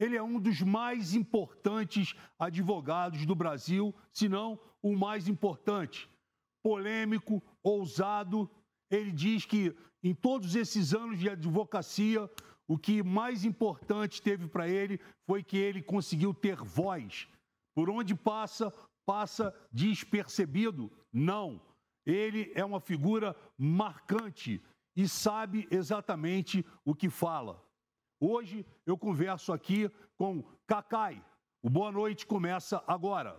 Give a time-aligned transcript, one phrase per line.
[0.00, 6.08] Ele é um dos mais importantes advogados do Brasil, se não o mais importante.
[6.62, 8.50] Polêmico, ousado.
[8.90, 12.28] Ele diz que em todos esses anos de advocacia,
[12.66, 17.28] o que mais importante teve para ele foi que ele conseguiu ter voz.
[17.74, 18.72] Por onde passa,
[19.04, 20.90] passa despercebido?
[21.12, 21.60] Não.
[22.06, 24.62] Ele é uma figura marcante
[24.96, 27.62] e sabe exatamente o que fala.
[28.20, 31.24] Hoje eu converso aqui com Cacai.
[31.62, 33.34] O Boa Noite começa agora.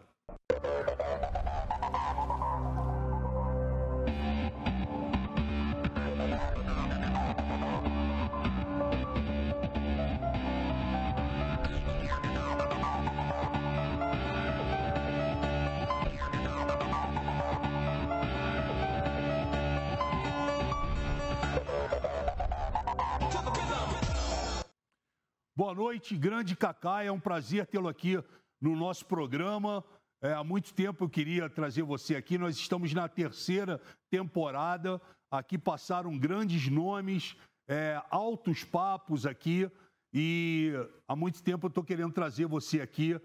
[25.61, 27.03] Boa noite, grande Cacá.
[27.03, 28.15] É um prazer tê-lo aqui
[28.59, 29.85] no nosso programa.
[30.19, 32.35] É, há muito tempo eu queria trazer você aqui.
[32.35, 34.99] Nós estamos na terceira temporada.
[35.29, 37.35] Aqui passaram grandes nomes,
[37.69, 39.69] é, altos papos aqui.
[40.11, 40.71] E
[41.07, 43.21] há muito tempo eu estou querendo trazer você aqui.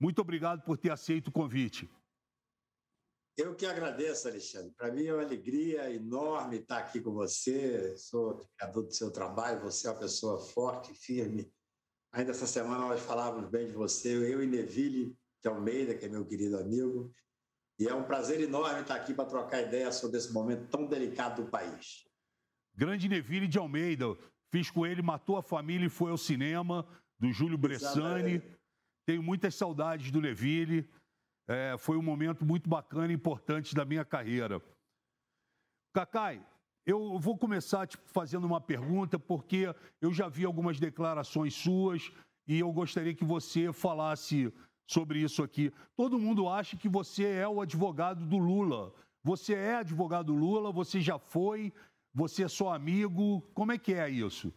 [0.00, 1.90] Muito obrigado por ter aceito o convite.
[3.36, 4.72] Eu que agradeço, Alexandre.
[4.76, 7.96] Para mim é uma alegria enorme estar aqui com você.
[7.96, 9.60] Sou admirador do seu trabalho.
[9.62, 11.52] Você é uma pessoa forte, firme.
[12.12, 16.08] Ainda essa semana nós falávamos bem de você, eu e Neville de Almeida, que é
[16.08, 17.12] meu querido amigo.
[17.78, 21.44] E é um prazer enorme estar aqui para trocar ideias sobre esse momento tão delicado
[21.44, 22.04] do país.
[22.74, 24.06] Grande Neville de Almeida.
[24.50, 26.86] Fiz com ele, matou a família e foi ao cinema,
[27.18, 28.34] do Júlio Bressani.
[28.34, 28.58] Exatamente.
[29.06, 30.88] Tenho muitas saudades do Neville.
[31.46, 34.60] É, foi um momento muito bacana e importante da minha carreira.
[35.94, 36.44] Cacai,
[36.88, 42.10] eu vou começar tipo, fazendo uma pergunta, porque eu já vi algumas declarações suas
[42.46, 44.50] e eu gostaria que você falasse
[44.86, 45.70] sobre isso aqui.
[45.94, 48.94] Todo mundo acha que você é o advogado do Lula.
[49.22, 51.74] Você é advogado do Lula, você já foi,
[52.14, 53.42] você é só amigo.
[53.52, 54.50] Como é que é isso?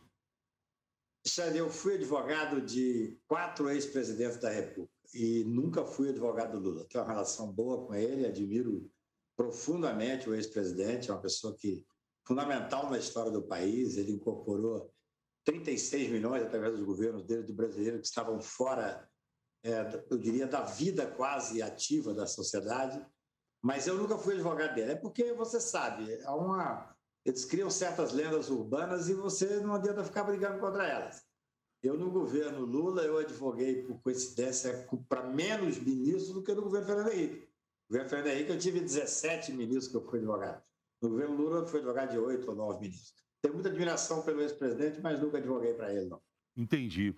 [1.28, 6.86] Xande, eu fui advogado de quatro ex-presidentes da República e nunca fui advogado do Lula.
[6.86, 8.90] Tenho uma relação boa com ele, admiro
[9.36, 11.86] profundamente o ex-presidente, é uma pessoa que
[12.26, 13.98] fundamental na história do país.
[13.98, 14.92] Ele incorporou
[15.46, 19.10] 36 milhões através dos governos dele de brasileiros que estavam fora,
[19.64, 23.06] é, eu diria, da vida quase ativa da sociedade.
[23.62, 24.94] Mas eu nunca fui advogado dele.
[24.94, 30.04] É porque você sabe, há uma eles criam certas lendas urbanas e você não adianta
[30.04, 31.24] ficar brigando contra elas.
[31.84, 36.88] Eu, no governo Lula, eu advoguei, por coincidência, para menos ministros do que no governo
[36.88, 37.40] Fernando Henrique.
[37.40, 40.64] No governo Fernando Henrique, eu tive 17 ministros que eu fui advogado.
[41.02, 43.14] No governo Lula, fui advogado de 8 ou 9 ministros.
[43.42, 46.22] Tenho muita admiração pelo ex-presidente, mas nunca advoguei para ele, não.
[46.56, 47.16] Entendi.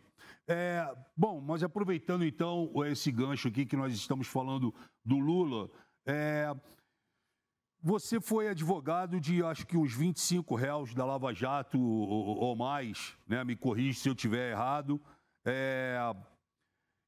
[0.48, 0.86] É,
[1.18, 4.74] bom, mas aproveitando então esse gancho aqui que nós estamos falando
[5.04, 5.70] do Lula,
[6.06, 6.54] é,
[7.86, 13.18] você foi advogado de acho que uns 25 réus da Lava Jato ou, ou mais,
[13.28, 13.44] né?
[13.44, 15.02] Me corrija se eu estiver errado.
[15.46, 15.98] É...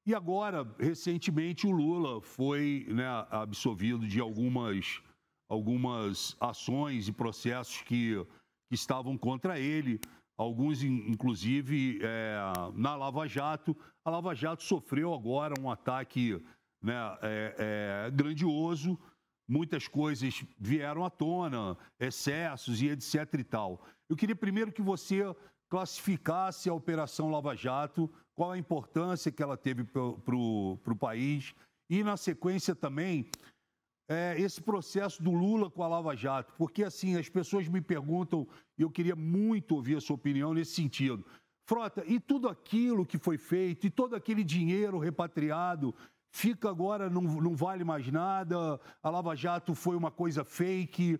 [0.06, 5.02] E agora, recentemente, o Lula foi né, absolvido de algumas,
[5.50, 8.16] algumas ações e processos que,
[8.70, 10.00] que estavam contra ele,
[10.38, 12.38] alguns, inclusive, é,
[12.74, 13.76] na Lava Jato.
[14.04, 16.44] A Lava Jato sofreu agora um ataque
[16.82, 19.00] né, é, é grandioso
[19.48, 23.86] muitas coisas vieram à tona, excessos e etc e tal.
[24.10, 25.24] Eu queria primeiro que você
[25.70, 30.04] classificasse a Operação Lava Jato, qual a importância que ela teve para
[30.36, 31.54] o país
[31.90, 33.30] e, na sequência também,
[34.08, 38.48] é, esse processo do Lula com a Lava Jato, porque assim, as pessoas me perguntam,
[38.78, 41.26] e eu queria muito ouvir a sua opinião nesse sentido.
[41.68, 45.96] Frota, e tudo aquilo que foi feito, e todo aquele dinheiro repatriado
[46.32, 51.20] fica agora, não, não vale mais nada, a Lava Jato foi uma coisa fake.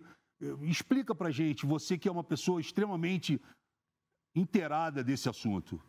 [0.60, 3.40] Explica para gente, você que é uma pessoa extremamente
[4.34, 5.82] inteirada desse assunto.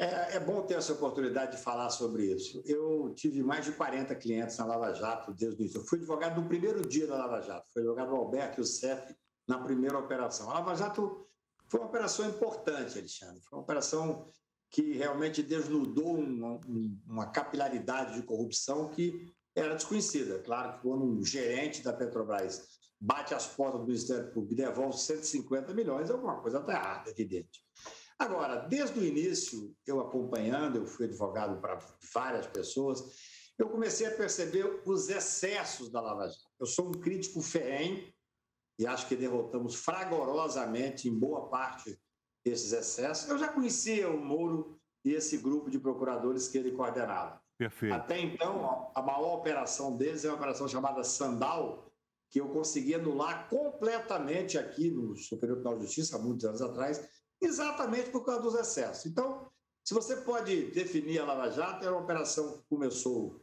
[0.00, 2.62] É, é, bom ter essa oportunidade de falar sobre isso.
[2.64, 5.80] Eu tive mais de 40 clientes na Lava Jato desde o início.
[5.80, 7.66] Eu fui advogado no primeiro dia da Lava Jato.
[7.72, 9.12] Fui advogado Alberto e o CEF
[9.48, 10.48] na primeira operação.
[10.50, 11.26] A Lava Jato
[11.66, 13.40] foi uma operação importante, Alexandre.
[13.42, 14.30] Foi uma operação
[14.70, 16.60] que realmente desnudou uma,
[17.04, 20.38] uma capilaridade de corrupção que era desconhecida.
[20.38, 22.68] Claro que quando um gerente da Petrobras
[23.00, 27.64] bate as portas do Ministério Público e devolve 150 milhões, alguma coisa está errada, evidente.
[28.18, 31.78] Agora, desde o início, eu acompanhando, eu fui advogado para
[32.12, 33.02] várias pessoas,
[33.56, 36.50] eu comecei a perceber os excessos da Lava Jato.
[36.58, 38.12] Eu sou um crítico ferrenho
[38.78, 41.96] e acho que derrotamos fragorosamente, em boa parte,
[42.44, 43.28] esses excessos.
[43.28, 47.40] Eu já conhecia o Moro e esse grupo de procuradores que ele coordenava.
[47.56, 47.94] Perfeito.
[47.94, 51.92] Até então, a maior operação deles é uma operação chamada Sandal,
[52.30, 57.08] que eu consegui anular completamente aqui no Superior Tribunal de Justiça, há muitos anos atrás,
[57.40, 59.06] exatamente por causa dos excessos.
[59.06, 59.50] Então,
[59.84, 63.40] se você pode definir a Lava Jato, era uma operação que começou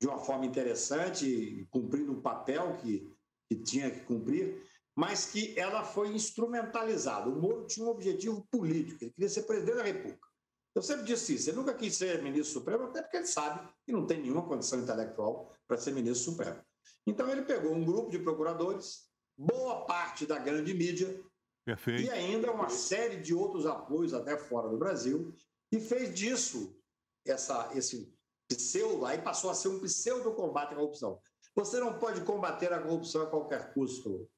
[0.00, 3.12] de uma forma interessante, cumprindo o papel que,
[3.48, 4.64] que tinha que cumprir,
[4.96, 7.28] mas que ela foi instrumentalizada.
[7.28, 10.28] O Moro tinha um objetivo político, ele queria ser presidente da República.
[10.74, 13.92] Eu sempre disse isso, ele nunca quis ser ministro supremo, até porque ele sabe que
[13.92, 16.60] não tem nenhuma condição intelectual para ser ministro supremo.
[17.06, 21.20] Então ele pegou um grupo de procuradores, boa parte da grande mídia,
[21.64, 22.02] Perfeito.
[22.02, 25.32] e ainda uma série de outros apoios até fora do Brasil,
[25.72, 26.76] e fez disso
[27.24, 28.12] essa, esse
[28.48, 31.20] pseudo, aí passou a ser um pseudo combate à corrupção.
[31.54, 34.28] Você não pode combater a corrupção a qualquer custo,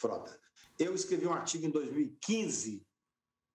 [0.00, 0.38] Frota.
[0.78, 2.86] Eu escrevi um artigo em 2015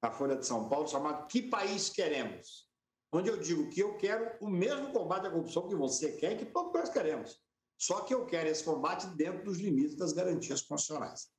[0.03, 2.69] na Folha de São Paulo chamado Que País Queremos?
[3.13, 6.38] Onde eu digo que eu quero o mesmo combate à corrupção que você quer e
[6.38, 7.39] que todos nós queremos.
[7.77, 11.29] Só que eu quero esse combate dentro dos limites das garantias constitucionais.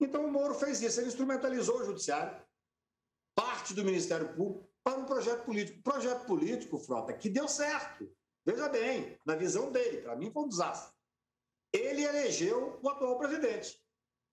[0.00, 2.42] Então o Moro fez isso, ele instrumentalizou o judiciário,
[3.34, 5.82] parte do Ministério Público, para um projeto político.
[5.82, 8.10] Projeto político, Frota, que deu certo.
[8.44, 10.94] Veja bem, na visão dele, para mim foi um desastre.
[11.72, 13.78] Ele elegeu o atual presidente.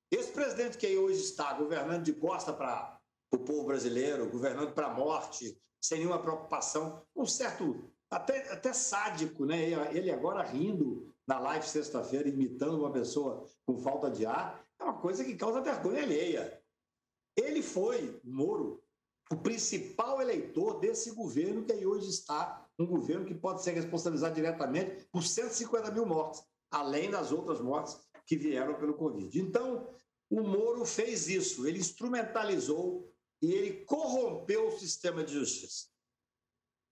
[0.10, 2.98] Esse presidente que aí hoje está governando de costa para
[3.32, 9.46] o povo brasileiro, governando para a morte, sem nenhuma preocupação, um certo, até, até sádico,
[9.46, 9.70] né?
[9.94, 15.24] Ele agora rindo na live sexta-feira, imitando uma pessoa com falta de ar, uma coisa
[15.24, 16.62] que causa vergonha alheia.
[17.36, 18.82] Ele foi, Moro,
[19.30, 24.36] o principal eleitor desse governo que aí hoje está, um governo que pode ser responsabilizado
[24.36, 26.42] diretamente por 150 mil mortes,
[26.72, 29.40] além das outras mortes que vieram pelo Covid.
[29.40, 29.88] Então,
[30.30, 35.88] o Moro fez isso, ele instrumentalizou e ele corrompeu o sistema de justiça.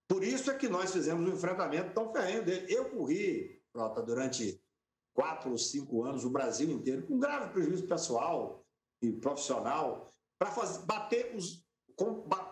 [0.08, 2.72] Por isso é que nós fizemos um enfrentamento tão ferrenho dele.
[2.72, 4.62] Eu corri, Prota, durante
[5.16, 8.62] quatro ou cinco anos, o Brasil inteiro, com grave prejuízo pessoal
[9.00, 10.06] e profissional,
[10.38, 10.50] para
[10.84, 11.66] bater os,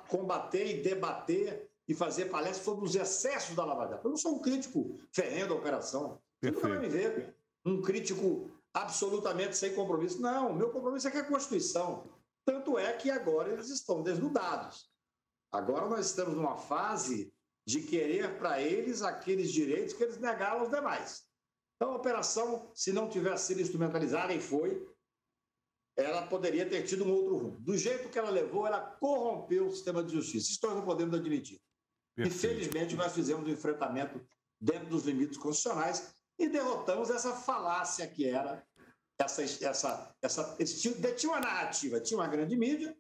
[0.08, 4.06] combater e debater e fazer palestras sobre os excessos da Lava Jato.
[4.06, 6.19] Eu não sou um crítico ferrenho da operação.
[6.40, 10.20] Você nunca vai me ver um crítico absolutamente sem compromisso.
[10.20, 12.08] Não, meu compromisso é com a Constituição.
[12.46, 14.90] Tanto é que agora eles estão desnudados.
[15.52, 17.32] Agora nós estamos numa fase
[17.67, 21.25] de querer para eles aqueles direitos que eles negaram aos demais.
[21.76, 24.86] Então a operação, se não tivesse sido instrumentalizada, e foi,
[25.96, 27.60] ela poderia ter tido um outro rumo.
[27.60, 30.50] Do jeito que ela levou, ela corrompeu o sistema de justiça.
[30.50, 31.60] Isso nós não podemos admitir.
[32.16, 32.36] Perfeito.
[32.36, 34.24] Infelizmente, nós fizemos um enfrentamento
[34.60, 38.64] dentro dos limites constitucionais e derrotamos essa falácia que era
[39.18, 42.96] essa, essa, essa, eles tinham, detinham a narrativa, tinha uma grande mídia,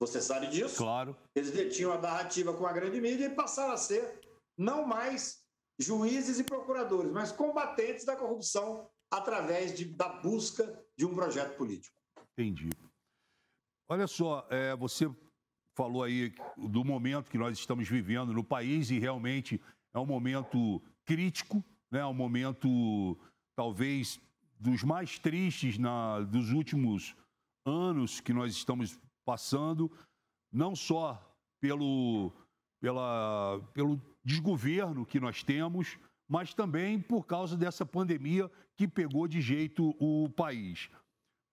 [0.00, 0.76] você sabe disso.
[0.76, 1.16] Claro.
[1.34, 4.20] Eles detinham a narrativa com a grande mídia e passaram a ser
[4.56, 5.37] não mais
[5.78, 11.96] juízes e procuradores, mas combatentes da corrupção através de, da busca de um projeto político.
[12.32, 12.70] Entendi.
[13.88, 15.10] Olha só, é, você
[15.76, 19.60] falou aí do momento que nós estamos vivendo no país e realmente
[19.94, 22.04] é um momento crítico, né?
[22.04, 23.16] um momento
[23.56, 24.20] talvez
[24.58, 27.16] dos mais tristes na, dos últimos
[27.64, 29.90] anos que nós estamos passando,
[30.52, 31.20] não só
[31.60, 32.32] pelo,
[32.80, 39.40] pela, pelo desgoverno que nós temos, mas também por causa dessa pandemia que pegou de
[39.40, 40.90] jeito o país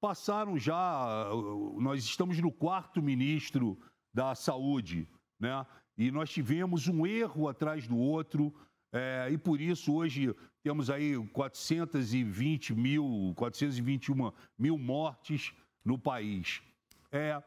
[0.06, 1.26] passaram já,
[1.80, 3.76] nós estamos no quarto ministro
[4.14, 5.66] da Saúde, né?
[5.98, 8.54] E nós tivemos um erro atrás do outro,
[8.94, 15.52] é, e por isso hoje temos aí 420 mil, 421 mil mortes
[15.84, 16.62] no país.
[17.12, 17.42] É,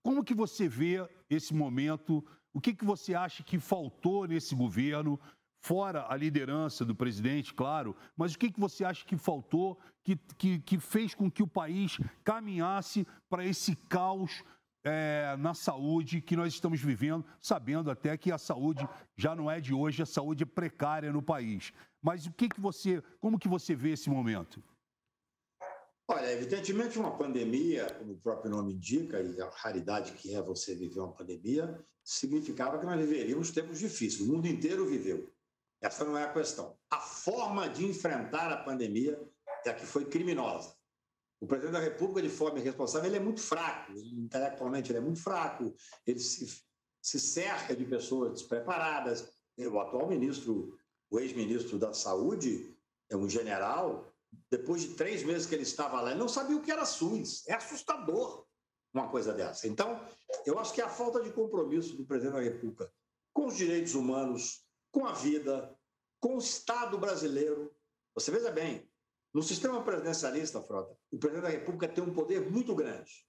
[0.00, 2.24] como que você vê esse momento?
[2.52, 5.18] O que, que você acha que faltou nesse governo?
[5.62, 10.16] fora a liderança do presidente, claro, mas o que, que você acha que faltou, que,
[10.38, 14.42] que, que fez com que o país caminhasse para esse caos
[14.82, 19.60] é, na saúde que nós estamos vivendo, sabendo até que a saúde já não é
[19.60, 21.72] de hoje, a saúde é precária no país.
[22.02, 24.62] Mas o que, que você, como que você vê esse momento?
[26.12, 30.74] Olha, evidentemente uma pandemia, como o próprio nome indica, e a raridade que é você
[30.74, 34.20] viver uma pandemia, significava que nós viveríamos tempos difíceis.
[34.20, 35.32] O mundo inteiro viveu.
[35.80, 36.76] Essa não é a questão.
[36.90, 39.22] A forma de enfrentar a pandemia
[39.64, 40.74] é a que foi criminosa.
[41.38, 45.22] O presidente da República, de forma irresponsável, ele é muito fraco, intelectualmente ele é muito
[45.22, 45.72] fraco,
[46.04, 46.60] ele se,
[47.00, 49.32] se cerca de pessoas despreparadas.
[49.56, 50.76] O atual ministro,
[51.08, 52.76] o ex-ministro da Saúde,
[53.08, 54.09] é um general,
[54.50, 57.46] depois de três meses que ele estava lá, ele não sabia o que era SUS.
[57.46, 58.46] É assustador
[58.92, 59.68] uma coisa dessa.
[59.68, 60.04] Então,
[60.44, 62.92] eu acho que a falta de compromisso do presidente da República
[63.32, 65.76] com os direitos humanos, com a vida,
[66.20, 67.74] com o Estado brasileiro.
[68.14, 68.90] Você veja bem,
[69.32, 73.24] no sistema presidencialista, Frota, o presidente da República tem um poder muito grande.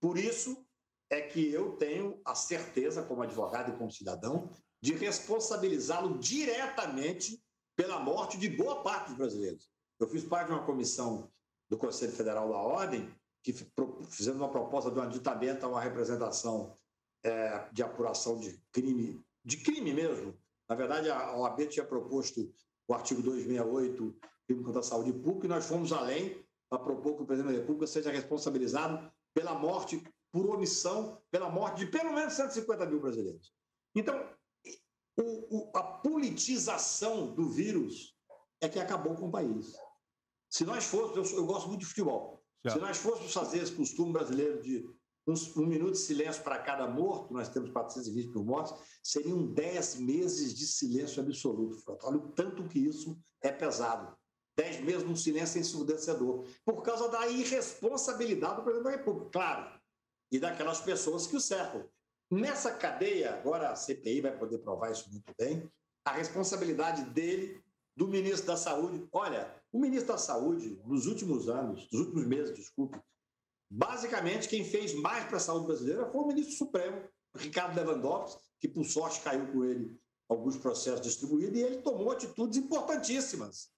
[0.00, 0.66] Por isso
[1.10, 7.42] é que eu tenho a certeza, como advogado e como cidadão, de responsabilizá-lo diretamente
[7.74, 9.70] pela morte de boa parte dos brasileiros.
[9.98, 11.30] Eu fiz parte de uma comissão
[11.68, 13.12] do Conselho Federal da Ordem
[13.42, 13.52] que
[14.10, 16.74] fizemos uma proposta de um aditamento a uma representação
[17.24, 20.36] é, de apuração de crime, de crime mesmo.
[20.68, 22.52] Na verdade, a OAB tinha proposto
[22.86, 27.22] o artigo 268, crime contra a saúde pública, e nós fomos além para propor que
[27.22, 32.34] o presidente da República seja responsabilizado pela morte, por omissão, pela morte de pelo menos
[32.34, 33.52] 150 mil brasileiros.
[33.94, 34.28] Então,
[35.18, 38.14] o, o, a politização do vírus
[38.60, 39.74] é que acabou com o país.
[40.48, 42.74] Se nós fôssemos, eu, eu gosto muito de futebol, certo.
[42.74, 44.88] se nós fôssemos fazer esse costume brasileiro de
[45.26, 49.96] um, um minuto de silêncio para cada morto, nós temos 420 mil mortos, seriam 10
[49.96, 52.06] meses de silêncio absoluto, Frota.
[52.06, 54.16] Olha o tanto que isso é pesado.
[54.56, 59.80] 10 meses num silêncio ensurdecedor, por causa da irresponsabilidade do presidente da República, claro,
[60.32, 61.88] e daquelas pessoas que o cercam.
[62.30, 65.70] Nessa cadeia, agora a CPI vai poder provar isso muito bem,
[66.04, 67.62] a responsabilidade dele,
[67.96, 69.06] do ministro da Saúde.
[69.12, 73.00] Olha, o ministro da Saúde, nos últimos anos, nos últimos meses, desculpe,
[73.70, 77.02] basicamente quem fez mais para a saúde brasileira foi o ministro Supremo,
[77.36, 82.58] Ricardo Lewandowski, que por sorte caiu com ele alguns processos distribuídos, e ele tomou atitudes
[82.58, 83.70] importantíssimas.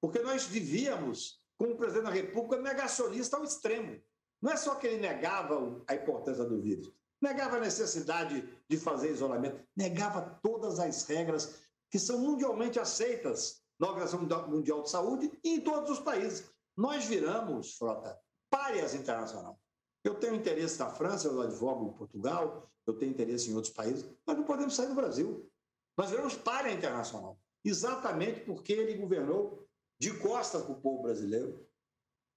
[0.00, 4.00] Porque nós vivíamos com o presidente da República negacionista ao extremo.
[4.40, 9.10] Não é só que ele negava a importância do vírus, negava a necessidade de fazer
[9.10, 11.58] isolamento, negava todas as regras
[11.90, 16.50] que são mundialmente aceitas na Organização Mundial de Saúde e em todos os países.
[16.76, 18.18] Nós viramos, Frota,
[18.50, 19.58] párias internacional.
[20.04, 24.08] Eu tenho interesse na França, eu advogo em Portugal, eu tenho interesse em outros países,
[24.24, 25.50] mas não podemos sair do Brasil.
[25.96, 29.66] Nós viramos párea internacional, exatamente porque ele governou
[29.98, 31.66] de costas para o povo brasileiro,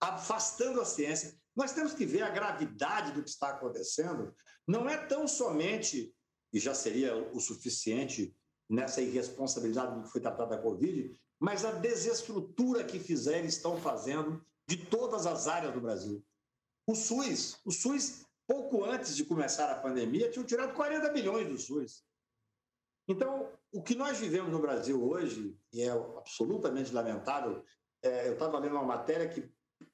[0.01, 4.33] afastando a ciência, nós temos que ver a gravidade do que está acontecendo.
[4.65, 6.15] Não é tão somente,
[6.53, 8.33] e já seria o suficiente
[8.69, 14.43] nessa irresponsabilidade do que foi tratado da Covid, mas a desestrutura que fizeram estão fazendo
[14.67, 16.23] de todas as áreas do Brasil.
[16.85, 21.57] O SUS, o SUS, pouco antes de começar a pandemia, tinha tirado 40 bilhões do
[21.57, 22.03] SUS.
[23.07, 27.63] Então, o que nós vivemos no Brasil hoje, e é absolutamente lamentável,
[28.03, 29.49] é, eu estava lendo uma matéria que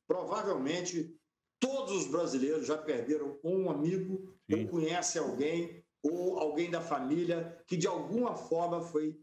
[0.07, 1.17] provavelmente
[1.59, 4.63] Todos os brasileiros já perderam um amigo, Sim.
[4.63, 9.19] ou conhece alguém, ou alguém da família que de alguma forma foi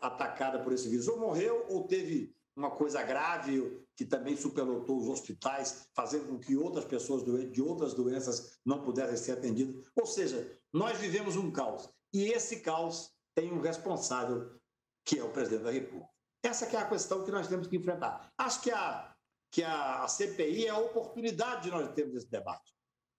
[0.00, 1.08] atacada por esse vírus.
[1.08, 6.56] Ou morreu, ou teve uma coisa grave que também superlotou os hospitais, fazendo com que
[6.56, 7.22] outras pessoas
[7.52, 9.86] de outras doenças não pudessem ser atendidas.
[9.94, 11.88] Ou seja, nós vivemos um caos.
[12.12, 14.58] E esse caos tem um responsável,
[15.04, 16.08] que é o presidente da República.
[16.42, 18.32] Essa é a questão que nós temos que enfrentar.
[18.38, 19.16] Acho que a
[19.50, 22.74] que a, CPI é a oportunidade de nós termos esse debate,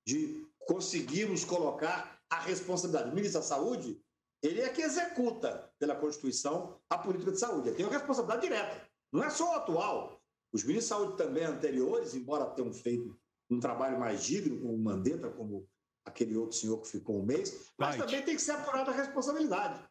[0.05, 3.09] de conseguirmos colocar a responsabilidade.
[3.09, 3.99] O ministro da Saúde,
[4.41, 7.69] ele é que executa, pela Constituição, a política de saúde.
[7.69, 8.87] Ele tem uma responsabilidade direta.
[9.11, 10.21] Não é só o atual.
[10.53, 13.17] Os ministros de saúde também anteriores, embora tenham feito
[13.49, 15.67] um trabalho mais digno, como o Mandetta, como
[16.05, 18.05] aquele outro senhor que ficou um mês, mas right.
[18.05, 19.83] também tem que ser apurada a responsabilidade.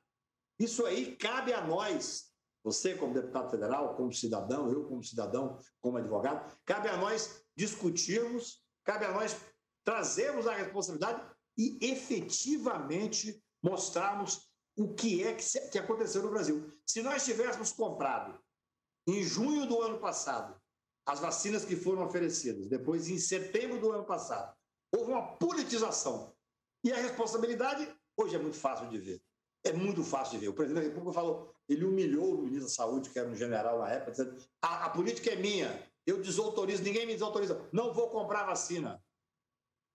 [0.58, 2.32] Isso aí cabe a nós,
[2.64, 8.62] você, como deputado federal, como cidadão, eu, como cidadão, como advogado, cabe a nós discutirmos,
[8.82, 9.36] cabe a nós
[9.84, 11.22] trazermos a responsabilidade
[11.56, 16.70] e efetivamente mostrarmos o que é que, aconteceu no Brasil.
[16.86, 18.38] Se nós tivéssemos comprado
[19.08, 20.60] em junho do ano passado
[21.06, 24.54] as vacinas que foram oferecidas, depois em setembro do ano passado,
[24.94, 26.34] houve uma politização.
[26.84, 29.22] E a responsabilidade hoje é muito fácil de ver
[29.66, 30.48] é muito fácil de ver.
[30.48, 33.78] O presidente da República falou, ele humilhou o ministro da Saúde, que era um general
[33.80, 38.10] na época, dizendo: a, a política é minha, eu desautorizo, ninguém me desautoriza, não vou
[38.10, 39.02] comprar vacina.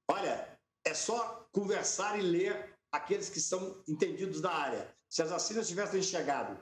[0.10, 4.93] Olha, é só conversar e ler aqueles que são entendidos da área.
[5.10, 6.60] Se as vacinas tivessem chegado,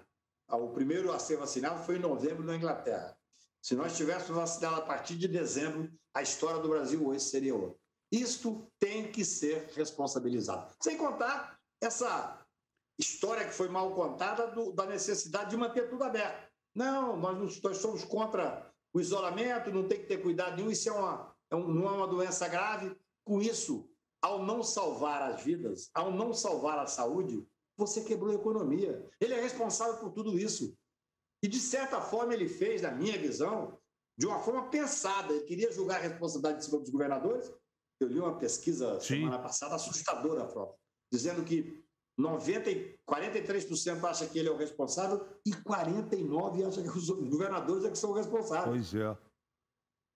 [0.47, 3.17] o primeiro a ser vacinado foi em novembro na Inglaterra.
[3.61, 7.77] Se nós tivéssemos vacinado a partir de dezembro, a história do Brasil hoje seria outra.
[8.11, 10.73] Isto tem que ser responsabilizado.
[10.81, 12.43] Sem contar essa
[12.97, 16.49] história que foi mal contada do, da necessidade de manter tudo aberto.
[16.73, 20.91] Não, nós, nós somos contra o isolamento, não tem que ter cuidado nenhum, isso é
[20.91, 22.95] uma, é um, não é uma doença grave.
[23.23, 23.87] Com isso,
[24.21, 27.47] ao não salvar as vidas, ao não salvar a saúde,
[27.77, 29.07] você quebrou a economia.
[29.19, 30.75] Ele é responsável por tudo isso.
[31.41, 33.79] E, de certa forma, ele fez, na minha visão,
[34.17, 35.33] de uma forma pensada.
[35.33, 37.49] Ele queria julgar a responsabilidade sobre os governadores.
[38.01, 39.21] Eu li uma pesquisa Sim.
[39.21, 40.75] semana passada assustadora, Frota,
[41.11, 41.81] dizendo que
[42.17, 42.69] 90,
[43.07, 47.97] 43% acha que ele é o responsável e 49% acha que os governadores é que
[47.97, 48.89] são responsáveis.
[48.91, 49.17] Pois é.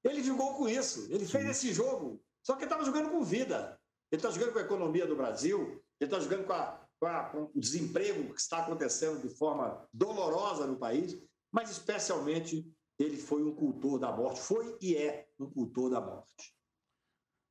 [0.03, 1.31] Ele jogou com isso, ele Sim.
[1.31, 2.21] fez esse jogo.
[2.45, 3.79] Só que ele estava jogando com vida.
[4.13, 7.23] Ele está jogando com a economia do Brasil, ele está jogando com, a, com, a,
[7.23, 11.19] com, o desemprego que está acontecendo de forma dolorosa no país,
[11.51, 12.63] mas especialmente
[12.99, 16.53] ele foi um cultor da morte, foi e é um cultor da morte.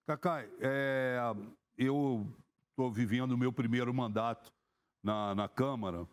[0.06, 1.18] Cacai, é,
[1.76, 2.32] eu
[2.70, 4.52] estou vivendo o meu primeiro mandato
[5.02, 6.06] na, na Câmara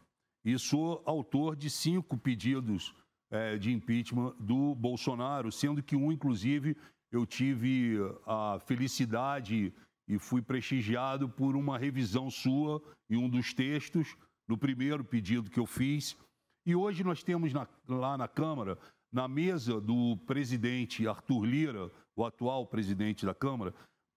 [0.43, 2.95] e sou autor de cinco pedidos
[3.29, 6.75] é, de impeachment do Bolsonaro, sendo que um, inclusive,
[7.11, 9.71] eu tive a felicidade
[10.09, 15.59] e fui prestigiado por uma revisão sua em um dos textos, no primeiro pedido que
[15.59, 16.17] eu fiz.
[16.65, 18.77] E hoje nós temos na, lá na Câmara,
[19.13, 23.73] na mesa do presidente Arthur Lira, o atual presidente da Câmara,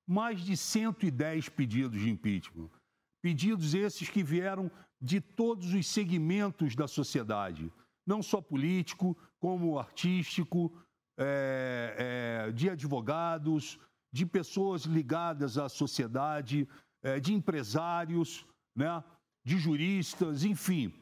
[0.08, 2.70] mais de 110 pedidos de impeachment.
[3.22, 4.70] Pedidos esses que vieram
[5.00, 7.70] de todos os segmentos da sociedade,
[8.06, 10.72] não só político, como artístico,
[11.18, 13.78] é, é, de advogados,
[14.12, 16.69] de pessoas ligadas à sociedade,
[17.02, 19.02] é, de empresários, né,
[19.45, 20.92] de juristas, enfim.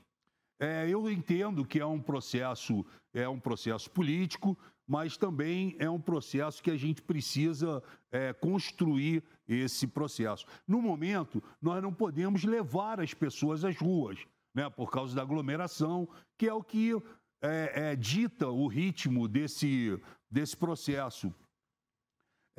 [0.59, 6.00] É, eu entendo que é um processo, é um processo político, mas também é um
[6.00, 10.47] processo que a gente precisa é, construir esse processo.
[10.67, 14.19] No momento, nós não podemos levar as pessoas às ruas,
[14.55, 16.93] né, por causa da aglomeração, que é o que
[17.43, 19.99] é, é, dita o ritmo desse,
[20.31, 21.33] desse processo.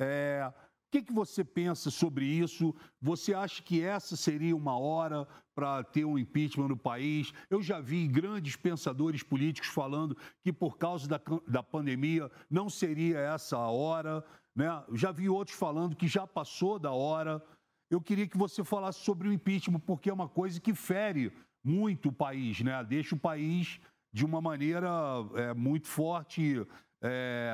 [0.02, 0.52] É,
[0.88, 2.74] o que, que você pensa sobre isso?
[3.00, 7.32] Você acha que essa seria uma hora para ter um impeachment no país?
[7.48, 13.18] Eu já vi grandes pensadores políticos falando que por causa da, da pandemia não seria
[13.18, 14.24] essa a hora.
[14.54, 14.66] Né?
[14.92, 17.42] Já vi outros falando que já passou da hora.
[17.90, 21.32] Eu queria que você falasse sobre o impeachment, porque é uma coisa que fere
[21.64, 22.84] muito o país, né?
[22.84, 23.80] deixa o país
[24.12, 24.90] de uma maneira
[25.36, 26.66] é, muito forte
[27.02, 27.52] é,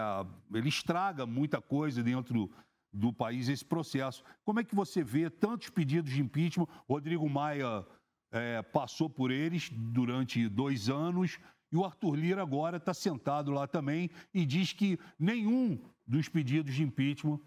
[0.53, 2.51] ele estraga muita coisa dentro
[2.93, 4.23] do país, esse processo.
[4.45, 6.67] Como é que você vê tantos pedidos de impeachment?
[6.89, 7.87] Rodrigo Maia
[8.31, 11.39] é, passou por eles durante dois anos
[11.73, 16.75] e o Arthur Lira agora está sentado lá também e diz que nenhum dos pedidos
[16.75, 17.41] de impeachment,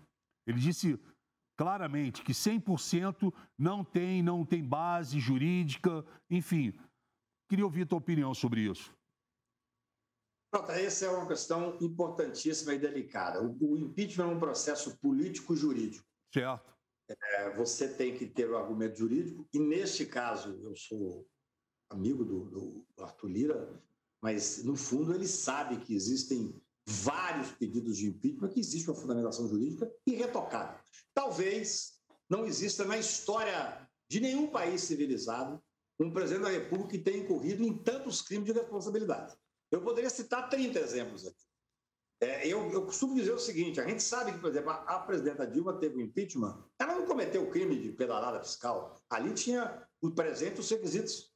[0.45, 0.99] ele disse
[1.57, 6.73] claramente que 100% não tem, não tem base jurídica, enfim.
[7.49, 8.93] Queria ouvir a tua opinião sobre isso.
[10.51, 13.41] Pronto, essa é uma questão importantíssima e delicada.
[13.41, 16.05] O, impeachment é um processo político-jurídico.
[16.33, 16.69] Certo.
[17.09, 21.25] É, você tem que ter o argumento jurídico, e neste caso, eu sou
[21.89, 23.81] amigo do, do Arthur Lira,
[24.21, 26.53] mas no fundo ele sabe que existem
[26.85, 30.79] vários pedidos de impeachment, que existe uma fundamentação jurídica irretocável.
[31.13, 35.61] Talvez não exista na história de nenhum país civilizado
[35.99, 39.35] um presidente da República que tenha incorrido em tantos crimes de responsabilidade.
[39.71, 41.41] Eu poderia citar 30 exemplos aqui.
[42.19, 44.99] É, eu, eu, costumo dizer o seguinte: a gente sabe que, por exemplo, a, a
[44.99, 49.01] presidenta Dilma teve um impeachment, ela não cometeu o crime de pedalada fiscal.
[49.09, 51.33] Ali tinha o presente os requisitos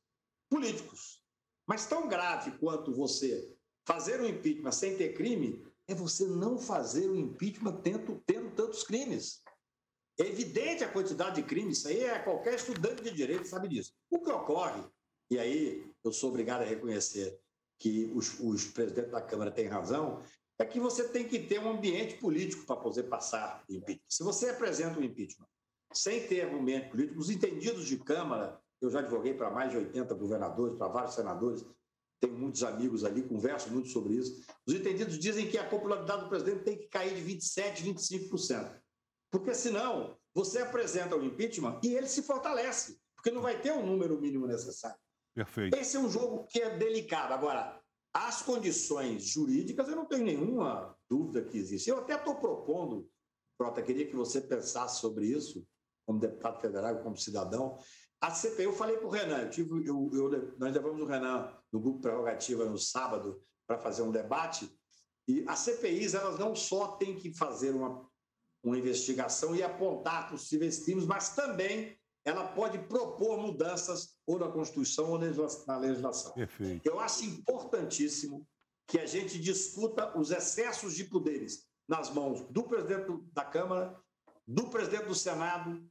[0.50, 1.24] políticos.
[1.68, 7.10] Mas tão grave quanto você fazer um impeachment sem ter crime é você não fazer
[7.10, 9.42] o impeachment tendo, tendo tantos crimes.
[10.20, 13.94] É evidente a quantidade de crimes, isso aí é qualquer estudante de direito sabe disso.
[14.10, 14.82] O que ocorre,
[15.30, 17.38] e aí eu sou obrigado a reconhecer,
[17.80, 20.22] que os, os presidentes da Câmara têm razão,
[20.58, 24.06] é que você tem que ter um ambiente político para poder passar impeachment.
[24.10, 25.48] Se você apresenta um impeachment
[25.94, 30.14] sem ter ambiente político, os entendidos de Câmara, eu já advoguei para mais de 80
[30.14, 31.66] governadores, para vários senadores,
[32.20, 34.42] tenho muitos amigos ali, converso muito sobre isso.
[34.66, 38.82] Os entendidos dizem que a popularidade do presidente tem que cair de 27%, 25%.
[39.30, 43.86] Porque senão você apresenta o impeachment e ele se fortalece, porque não vai ter o
[43.86, 44.98] número mínimo necessário.
[45.36, 45.76] Perfeito.
[45.76, 47.34] Esse é um jogo que é delicado.
[47.34, 47.80] Agora,
[48.14, 51.90] as condições jurídicas, eu não tenho nenhuma dúvida que existe.
[51.90, 53.10] Eu até estou propondo,
[53.58, 55.68] Prota, queria que você pensasse sobre isso,
[56.08, 57.78] como deputado federal, como cidadão.
[58.22, 61.54] A CPI, eu falei para o Renan, eu tive, eu, eu, nós levamos o Renan
[61.72, 64.74] no grupo Prerrogativa no sábado para fazer um debate,
[65.28, 68.08] e as CPIs, elas não só têm que fazer uma,
[68.64, 75.12] uma investigação e apontar possíveis crimes, mas também ela pode propor mudanças ou na Constituição
[75.12, 76.34] ou na legislação.
[76.34, 76.86] Perfeito.
[76.86, 78.48] Eu acho importantíssimo
[78.88, 83.96] que a gente discuta os excessos de poderes nas mãos do presidente da Câmara,
[84.48, 85.88] do presidente do Senado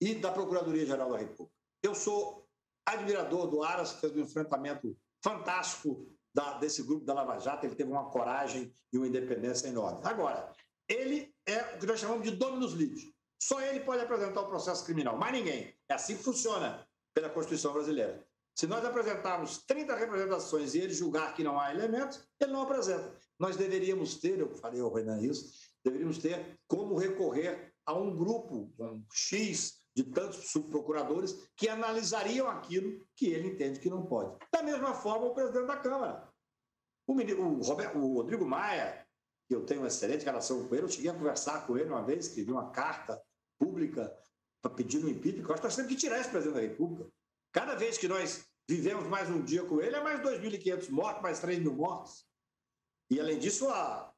[0.00, 1.54] e da Procuradoria-Geral da República.
[1.82, 2.48] Eu sou
[2.84, 7.74] admirador do Aras, que fez um enfrentamento fantástico da, desse grupo da Lava Jato, ele
[7.74, 10.00] teve uma coragem e uma independência enorme.
[10.04, 10.52] Agora,
[10.88, 13.12] ele é o que nós chamamos de dominus litis.
[13.40, 15.74] Só ele pode apresentar o processo criminal, mais ninguém.
[15.88, 16.86] É assim que funciona.
[17.14, 18.24] pela Constituição brasileira.
[18.54, 23.16] Se nós apresentarmos 30 representações e ele julgar que não há elementos, ele não apresenta.
[23.38, 25.50] Nós deveríamos ter, eu falei ao Renan isso,
[25.84, 33.04] deveríamos ter como recorrer a um grupo, um X de tantos subprocuradores que analisariam aquilo
[33.16, 34.36] que ele entende que não pode.
[34.52, 36.28] Da mesma forma, o presidente da Câmara.
[37.06, 39.04] O, o, Roberto, o Rodrigo Maia,
[39.48, 42.04] que eu tenho uma excelente relação com ele, eu cheguei a conversar com ele uma
[42.04, 43.20] vez, escrevi uma carta
[43.60, 44.16] pública
[44.62, 46.60] para pedir um impeachment, que eu acho que nós temos que tirar esse presidente da
[46.62, 47.10] República.
[47.52, 51.40] Cada vez que nós vivemos mais um dia com ele, é mais 2.500 mortos, mais
[51.40, 52.24] 3 mil mortos.
[53.10, 54.12] E, além disso, a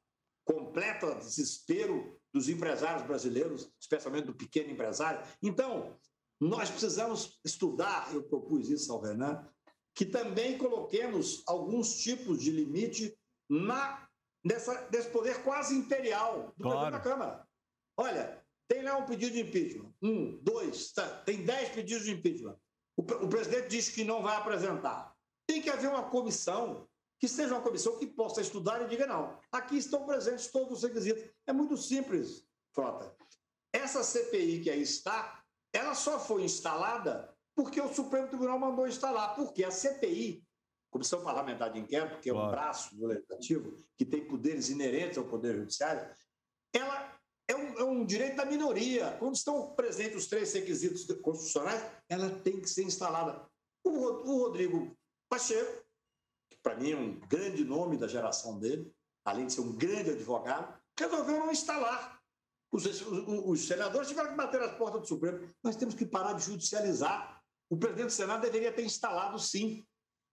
[0.45, 5.25] completa desespero dos empresários brasileiros, especialmente do pequeno empresário.
[5.43, 5.99] Então,
[6.41, 9.47] nós precisamos estudar, eu propus isso ao Renan,
[9.95, 13.17] que também coloquemos alguns tipos de limite
[13.49, 14.09] na,
[14.45, 16.79] nessa, nesse poder quase imperial do claro.
[16.81, 17.49] presidente da Câmara.
[17.97, 19.93] Olha, tem lá um pedido de impeachment.
[20.03, 22.57] Um, dois, tá, tem dez pedidos de impeachment.
[22.97, 25.15] O, o presidente diz que não vai apresentar.
[25.47, 29.39] Tem que haver uma comissão que seja uma comissão que possa estudar e diga não.
[29.53, 31.23] Aqui estão presentes todos os requisitos.
[31.47, 33.15] É muito simples, Frota.
[33.73, 39.35] Essa CPI que aí está, ela só foi instalada porque o Supremo Tribunal mandou instalar.
[39.35, 40.45] Porque a CPI,
[40.91, 42.49] Comissão Parlamentar de Inquérito, que é claro.
[42.49, 46.11] um braço do Legislativo, que tem poderes inerentes ao Poder Judiciário,
[46.75, 49.17] ela é um, é um, direito da minoria.
[49.19, 53.47] Quando estão presentes os três requisitos constitucionais, ela tem que ser instalada.
[53.85, 54.97] O, o Rodrigo
[55.29, 55.83] Pacheco
[56.63, 58.91] para mim é um grande nome da geração dele,
[59.25, 62.21] além de ser um grande advogado, resolveu não instalar.
[62.73, 65.47] Os, os, os senadores tiveram que bater as portas do Supremo.
[65.63, 67.43] Nós temos que parar de judicializar.
[67.69, 69.87] O presidente do Senado deveria ter instalado sim.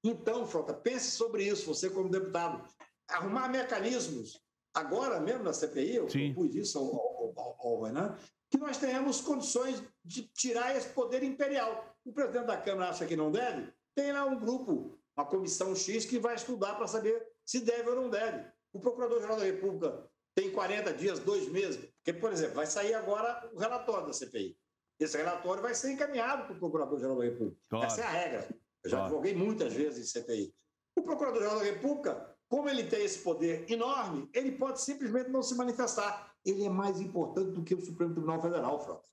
[0.04, 2.66] Então, Frota, pense sobre isso, você como deputado.
[3.10, 4.40] Arrumar mecanismos.
[4.80, 6.34] Agora mesmo na CPI, eu Sim.
[6.34, 8.16] propus isso ao, ao, ao, ao Renan,
[8.50, 11.96] que nós tenhamos condições de tirar esse poder imperial.
[12.06, 16.06] O presidente da Câmara acha que não deve, tem lá um grupo uma comissão X
[16.06, 18.46] que vai estudar para saber se deve ou não deve.
[18.72, 23.50] O Procurador-Geral da República tem 40 dias, dois meses, porque, por exemplo, vai sair agora
[23.54, 24.58] o relatório da CPI.
[24.98, 27.58] Esse relatório vai ser encaminhado para o Procurador-Geral da República.
[27.70, 27.86] Claro.
[27.86, 28.50] Essa é a regra.
[28.84, 29.06] Eu já claro.
[29.06, 30.54] advoguei muitas vezes em CPI.
[30.98, 35.56] O Procurador-Geral da República, como ele tem esse poder enorme, ele pode simplesmente não se
[35.56, 36.36] manifestar.
[36.44, 39.08] Ele é mais importante do que o Supremo Tribunal Federal, Frota.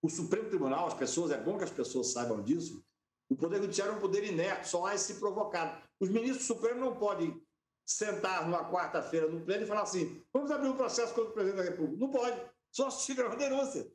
[0.00, 2.84] O Supremo Tribunal, as pessoas, é bom que as pessoas saibam disso,
[3.28, 5.82] o Poder Judiciário é um poder inerte, só há esse provocado.
[5.98, 7.42] Os ministros supremos não podem
[7.86, 11.56] sentar numa quarta-feira no pleno e falar assim: vamos abrir um processo contra o presidente
[11.56, 11.98] da República.
[11.98, 12.38] Não pode,
[12.70, 13.90] só se tiver uma denúncia.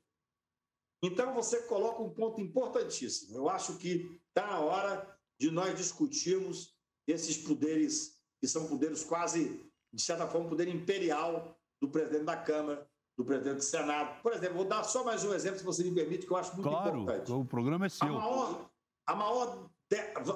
[1.04, 3.38] Então você coloca um ponto importantíssimo.
[3.38, 6.76] Eu acho que está na hora de nós discutirmos
[7.06, 12.38] esses poderes, que são poderes quase, de certa forma, um poder imperial do presidente da
[12.38, 14.22] Câmara, do presidente do Senado.
[14.22, 16.54] Por exemplo, vou dar só mais um exemplo, se você me permite, que eu acho
[16.54, 17.26] muito claro, importante.
[17.26, 18.08] Claro, o programa é seu.
[18.08, 18.70] A maior,
[19.08, 19.70] a maior,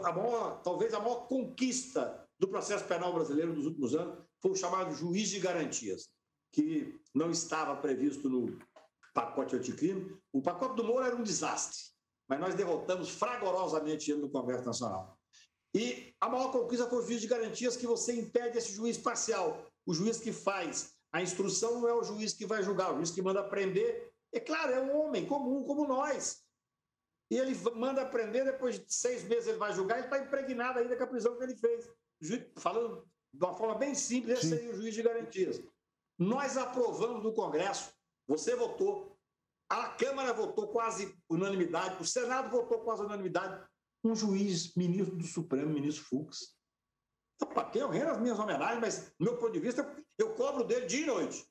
[0.03, 4.55] a maior, talvez a maior conquista do processo penal brasileiro nos últimos anos foi o
[4.55, 6.09] chamado juiz de garantias,
[6.51, 8.57] que não estava previsto no
[9.13, 10.17] pacote anticrime.
[10.33, 11.91] O pacote do Moro era um desastre,
[12.27, 15.20] mas nós derrotamos fragorosamente ele no Congresso Nacional.
[15.73, 19.65] E a maior conquista foi o juiz de garantias, que você impede esse juiz parcial.
[19.85, 23.11] O juiz que faz a instrução não é o juiz que vai julgar, o juiz
[23.11, 24.11] que manda prender.
[24.33, 26.41] É claro, é um homem comum como nós
[27.31, 30.97] e ele manda prender, depois de seis meses ele vai julgar, ele está impregnado ainda
[30.97, 31.89] com a prisão que ele fez.
[32.57, 35.63] Falando de uma forma bem simples, esse seria o juiz de garantias.
[36.19, 37.93] Nós aprovamos no Congresso,
[38.27, 39.17] você votou,
[39.69, 43.65] a Câmara votou quase unanimidade, o Senado votou quase unanimidade,
[44.03, 46.55] um juiz, ministro do Supremo, ministro Fux.
[47.41, 50.85] Opa, tenho rendo as minhas homenagens, mas, do meu ponto de vista, eu cobro dele
[50.85, 51.45] dia e noite.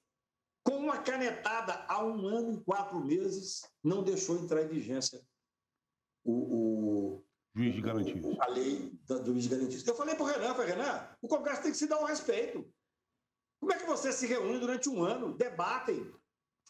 [0.62, 5.20] Com uma canetada há um ano e quatro meses, não deixou entrar em vigência
[6.24, 6.32] o,
[7.16, 8.38] o juiz de garantias.
[8.40, 9.86] a lei do, juiz de garantias.
[9.86, 12.70] Eu falei para o Renan, falei, Renan, o Congresso tem que se dar um respeito.
[13.58, 16.10] Como é que você se reúne durante um ano, debatem,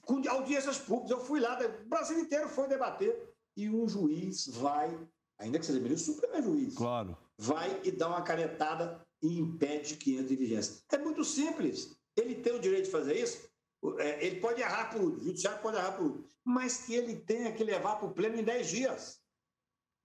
[0.03, 1.11] com audiências públicas?
[1.11, 4.97] Eu fui lá, o Brasil inteiro foi debater, e um juiz vai,
[5.41, 6.75] ainda que seja ministro, Supremo é juiz.
[6.75, 7.17] Claro.
[7.37, 10.83] Vai e dá uma canetada e impede que entre em vigência.
[10.93, 11.97] É muito simples.
[12.17, 13.51] Ele tem o direito de fazer isso,
[13.99, 17.65] é, ele pode errar por, o judiciário pode errar por, mas que ele tenha que
[17.65, 19.21] levar para o pleno em 10 dias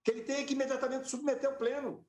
[0.05, 2.05] que ele tenha que imediatamente submeter ao pleno.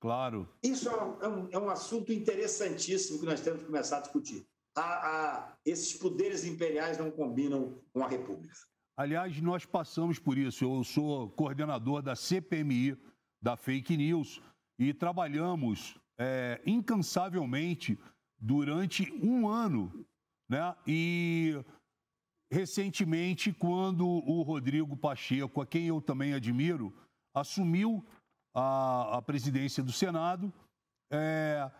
[0.00, 0.48] Claro.
[0.62, 4.46] Isso é um, é um assunto interessantíssimo que nós temos que começar a discutir.
[4.76, 8.54] A, a, esses poderes imperiais não combinam com a República.
[8.96, 10.64] Aliás, nós passamos por isso.
[10.64, 12.96] Eu sou coordenador da CPMI,
[13.42, 14.40] da Fake News,
[14.78, 17.98] e trabalhamos é, incansavelmente
[18.38, 20.06] durante um ano.
[20.48, 20.74] Né?
[20.86, 21.62] E
[22.50, 26.90] recentemente, quando o Rodrigo Pacheco, a quem eu também admiro,
[27.34, 28.02] assumiu
[28.54, 30.50] a, a presidência do Senado.
[31.12, 31.70] É,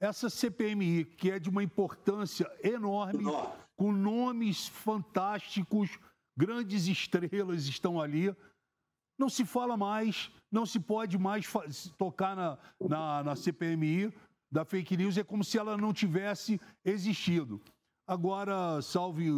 [0.00, 3.24] essa CPMI, que é de uma importância enorme,
[3.76, 5.98] com nomes fantásticos,
[6.36, 8.34] grandes estrelas estão ali.
[9.18, 11.46] Não se fala mais, não se pode mais
[11.98, 14.12] tocar na, na, na CPMI
[14.50, 17.60] da fake news, é como se ela não tivesse existido.
[18.06, 19.30] Agora, salve,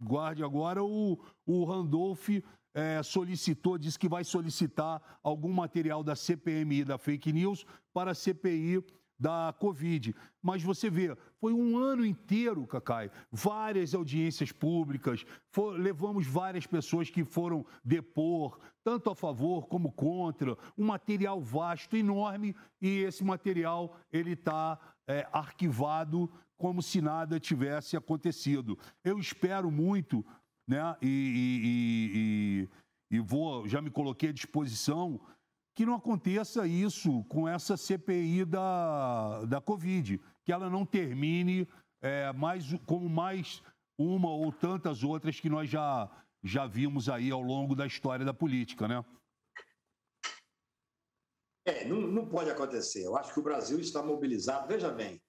[0.00, 2.28] guarde agora, o, o Randolph
[2.74, 8.14] é, solicitou, disse que vai solicitar algum material da CPMI da fake news para a
[8.14, 8.84] CPI
[9.18, 10.14] da Covid.
[10.42, 17.10] Mas você vê, foi um ano inteiro, Cacai, várias audiências públicas, for, levamos várias pessoas
[17.10, 23.96] que foram depor, tanto a favor como contra, um material vasto, enorme, e esse material
[24.12, 28.78] ele está é, arquivado como se nada tivesse acontecido.
[29.02, 30.24] Eu espero muito,
[30.68, 32.68] né, e,
[33.10, 35.20] e, e, e vou, já me coloquei à disposição
[35.74, 41.68] que não aconteça isso com essa CPI da, da Covid, que ela não termine
[42.00, 43.62] é, mais, como mais
[43.98, 46.08] uma ou tantas outras que nós já,
[46.42, 49.04] já vimos aí ao longo da história da política, né?
[51.66, 53.04] É, não, não pode acontecer.
[53.04, 54.68] Eu acho que o Brasil está mobilizado.
[54.68, 55.20] Veja bem,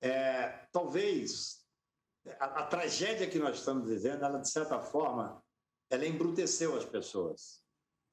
[0.00, 1.66] é, talvez
[2.40, 5.42] a, a, tragédia que nós estamos vivendo, ela, de certa forma,
[5.90, 7.65] ela embruteceu as pessoas.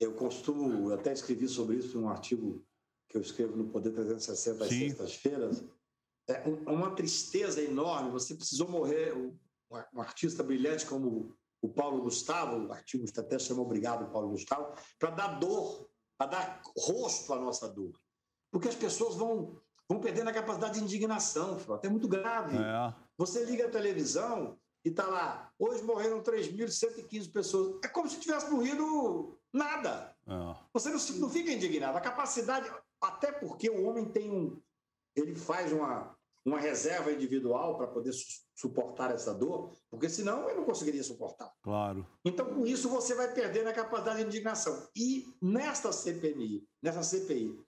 [0.04, 2.64] Eu costumo, eu até escrevi sobre isso em um artigo
[3.10, 5.64] que eu escrevo no Poder 360 às sextas-feiras.
[6.28, 8.12] É uma tristeza enorme.
[8.12, 9.14] Você precisou morrer.
[9.94, 15.10] Um artista brilhante como o Paulo Gustavo, o artigo até chama Obrigado, Paulo Gustavo, para
[15.10, 18.00] dar dor, para dar rosto à nossa dor.
[18.52, 21.88] Porque as pessoas vão, vão perdendo a capacidade de indignação, Frota.
[21.88, 22.58] É muito grave.
[22.58, 22.94] É.
[23.18, 27.80] Você liga a televisão e está lá, hoje morreram 3.115 pessoas.
[27.84, 30.14] É como se tivesse morrido nada.
[30.28, 30.56] É.
[30.74, 31.98] Você não, não fica indignado.
[31.98, 32.70] A capacidade,
[33.02, 34.62] até porque o homem tem um.
[35.16, 40.60] Ele faz uma, uma reserva individual para poder su suportar essa dor, porque senão ele
[40.60, 41.52] não conseguiria suportar.
[41.64, 42.08] Claro.
[42.24, 44.88] Então, com isso, você vai perdendo a capacidade de indignação.
[44.96, 47.60] E nesta CPMI, nessa CPI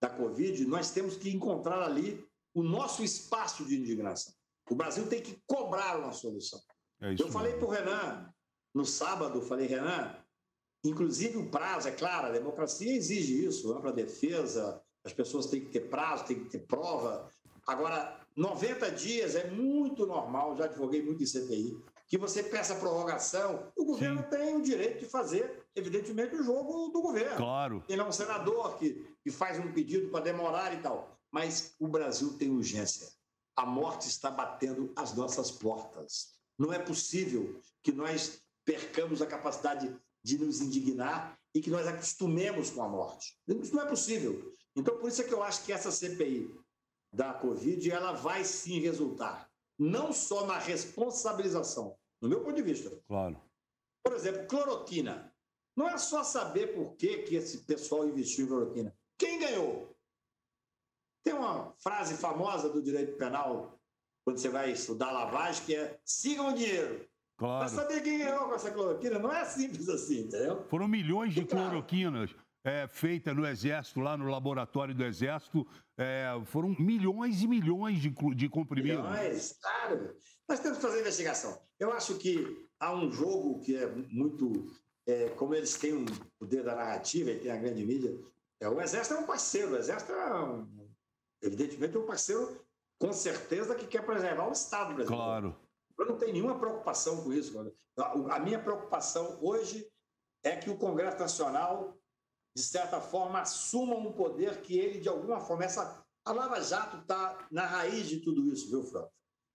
[0.00, 4.32] da Covid, nós temos que encontrar ali o nosso espaço de indignação.
[4.70, 6.60] O Brasil tem que cobrar uma solução.
[7.00, 8.32] É eu falei para o Renan,
[8.74, 10.16] no sábado, falei, Renan,
[10.84, 15.70] inclusive o prazo, é claro, a democracia exige isso, ampla defesa, as pessoas têm que
[15.70, 17.28] ter prazo, têm que ter prova.
[17.66, 23.70] Agora, 90 dias é muito normal, já advoguei muito em CPI, que você peça prorrogação,
[23.76, 24.30] o governo Sim.
[24.30, 27.36] tem o direito de fazer, evidentemente, o jogo do governo.
[27.36, 27.84] Claro.
[27.88, 31.18] Ele é um senador que, que faz um pedido para demorar e tal.
[31.30, 33.08] Mas o Brasil tem urgência
[33.56, 36.34] a morte está batendo as nossas portas.
[36.58, 42.70] Não é possível que nós percamos a capacidade de nos indignar e que nós acostumemos
[42.70, 43.38] com a morte.
[43.46, 44.54] Isso não é possível.
[44.74, 46.50] Então, por isso é que eu acho que essa CPI
[47.12, 52.90] da Covid ela vai sim resultar não só na responsabilização, no meu ponto de vista.
[53.06, 53.40] Claro.
[54.02, 55.32] Por exemplo, cloroquina.
[55.76, 58.96] Não é só saber por que, que esse pessoal investiu em cloroquina.
[59.18, 59.93] Quem ganhou?
[61.24, 63.80] Tem uma frase famosa do direito penal,
[64.24, 67.06] quando você vai estudar lavagem, que é sigam o dinheiro.
[67.36, 67.66] Claro.
[67.66, 70.64] Para saber quem ganhou com essa cloroquina, não é simples assim, entendeu?
[70.68, 72.30] Foram milhões de cloroquinas
[72.62, 75.66] é, feitas no Exército, lá no laboratório do Exército.
[75.98, 79.04] É, foram milhões e milhões de, de comprimidos.
[79.04, 80.16] Milhões, claro.
[80.48, 81.60] Nós temos que fazer investigação.
[81.78, 84.72] Eu acho que há um jogo que é muito.
[85.06, 86.06] É, como eles têm um
[86.38, 88.18] poder da narrativa e tem a grande mídia,
[88.60, 90.83] é, o Exército é um parceiro, o Exército é um
[91.44, 92.58] Evidentemente, é um parceiro,
[92.98, 95.22] com certeza, que quer preservar o Estado brasileiro.
[95.22, 95.56] Claro.
[95.98, 97.54] Eu não tenho nenhuma preocupação com isso.
[97.96, 99.86] A minha preocupação hoje
[100.42, 101.96] é que o Congresso Nacional,
[102.56, 106.96] de certa forma, assuma um poder que ele, de alguma forma, essa, a Lava Jato
[106.96, 109.12] está na raiz de tudo isso, viu, Franco?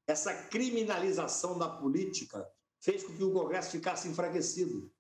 [0.08, 2.48] Essa criminalização da política
[2.82, 4.92] fez com que o Congresso ficasse enfraquecido.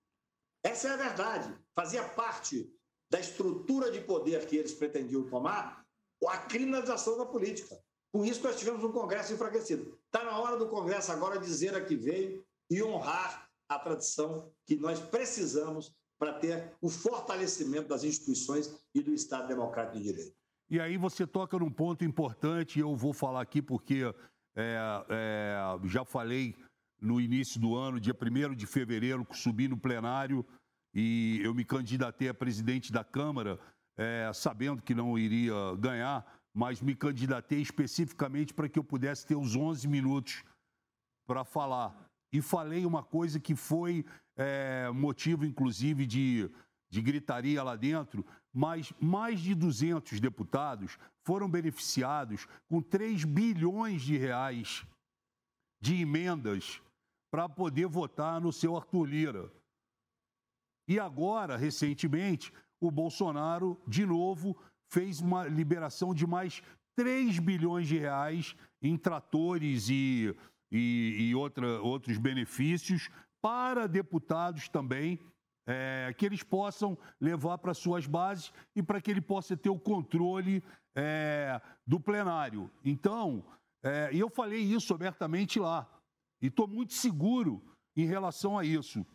[0.63, 1.55] Essa é a verdade.
[1.73, 2.69] Fazia parte
[3.09, 5.87] da estrutura de poder que eles pretendiam tomar
[6.27, 7.77] a criminalização da política.
[8.11, 9.97] Com isso, nós tivemos um Congresso enfraquecido.
[10.05, 14.75] Está na hora do Congresso agora dizer a que veio e honrar a tradição que
[14.75, 20.35] nós precisamos para ter o fortalecimento das instituições e do Estado Democrático de Direito.
[20.69, 24.03] E aí você toca num ponto importante, e eu vou falar aqui porque
[24.55, 24.77] é,
[25.09, 26.55] é, já falei
[27.01, 30.45] no início do ano, dia 1 de fevereiro, subi no plenário
[30.93, 33.59] e eu me candidatei a presidente da Câmara
[33.99, 39.35] é, sabendo que não iria ganhar, mas me candidatei especificamente para que eu pudesse ter
[39.35, 40.41] os 11 minutos
[41.27, 42.09] para falar.
[42.31, 44.05] E falei uma coisa que foi
[44.37, 46.49] é, motivo, inclusive, de,
[46.89, 54.15] de gritaria lá dentro, mas mais de 200 deputados foram beneficiados com 3 bilhões de
[54.15, 54.85] reais
[55.81, 56.81] de emendas
[57.29, 59.51] para poder votar no seu Arthur Lira.
[60.87, 64.55] E agora, recentemente, o Bolsonaro, de novo,
[64.91, 66.61] fez uma liberação de mais
[66.95, 70.35] 3 bilhões de reais em tratores e,
[70.71, 73.09] e, e outra, outros benefícios
[73.41, 75.19] para deputados também,
[75.67, 79.79] é, que eles possam levar para suas bases e para que ele possa ter o
[79.79, 80.63] controle
[80.95, 82.69] é, do plenário.
[82.83, 83.45] Então,
[83.83, 85.87] é, eu falei isso abertamente lá
[86.41, 87.63] e estou muito seguro
[87.95, 89.05] em relação a isso.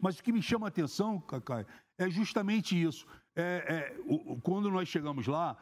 [0.00, 1.66] Mas o que me chama a atenção, Cacai,
[1.98, 3.06] é justamente isso.
[3.34, 5.56] É, é, o, quando nós chegamos lá,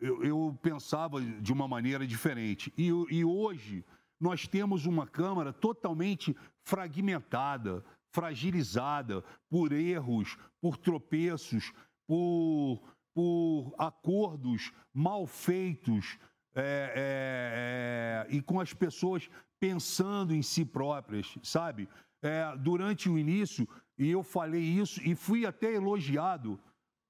[0.00, 2.72] eu, eu, pensava de uma maneira diferente.
[2.76, 3.84] E, e hoje
[4.20, 11.72] nós temos uma Câmara totalmente fragmentada, fragilizada por erros, por tropeços,
[12.06, 12.82] por,
[13.14, 16.18] por acordos mal feitos
[16.54, 21.88] é, é, é, e com as pessoas pensando em si próprias, sabe?
[22.24, 23.68] é, durante o início,
[23.98, 26.58] e eu falei isso, e fui até elogiado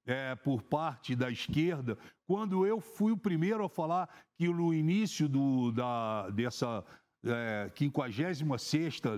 [0.06, 5.28] é, por parte da esquerda, quando eu fui o primeiro a falar que no início
[5.28, 6.84] do, da, dessa
[7.24, 8.42] é, 56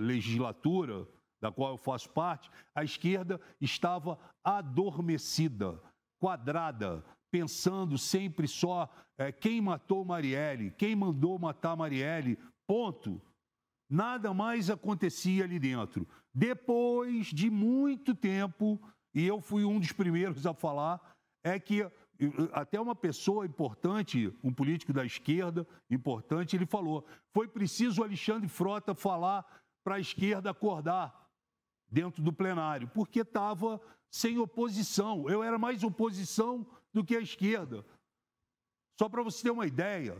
[0.01, 1.07] legislatura,
[1.41, 5.79] da qual eu faço parte, a esquerda estava adormecida,
[6.19, 13.21] quadrada, pensando sempre só é, quem matou Marielle, quem mandou matar Marielle, ponto.
[13.89, 16.07] Nada mais acontecia ali dentro.
[16.37, 18.79] Depois de muito tempo,
[19.11, 21.01] e eu fui um dos primeiros a falar,
[21.43, 21.81] é que
[22.53, 28.93] até uma pessoa importante, um político da esquerda importante, ele falou: foi preciso Alexandre Frota
[28.93, 29.43] falar
[29.83, 31.27] para a esquerda acordar
[31.89, 35.27] dentro do plenário, porque estava sem oposição.
[35.27, 37.83] Eu era mais oposição do que a esquerda.
[38.99, 40.15] Só para você ter uma ideia.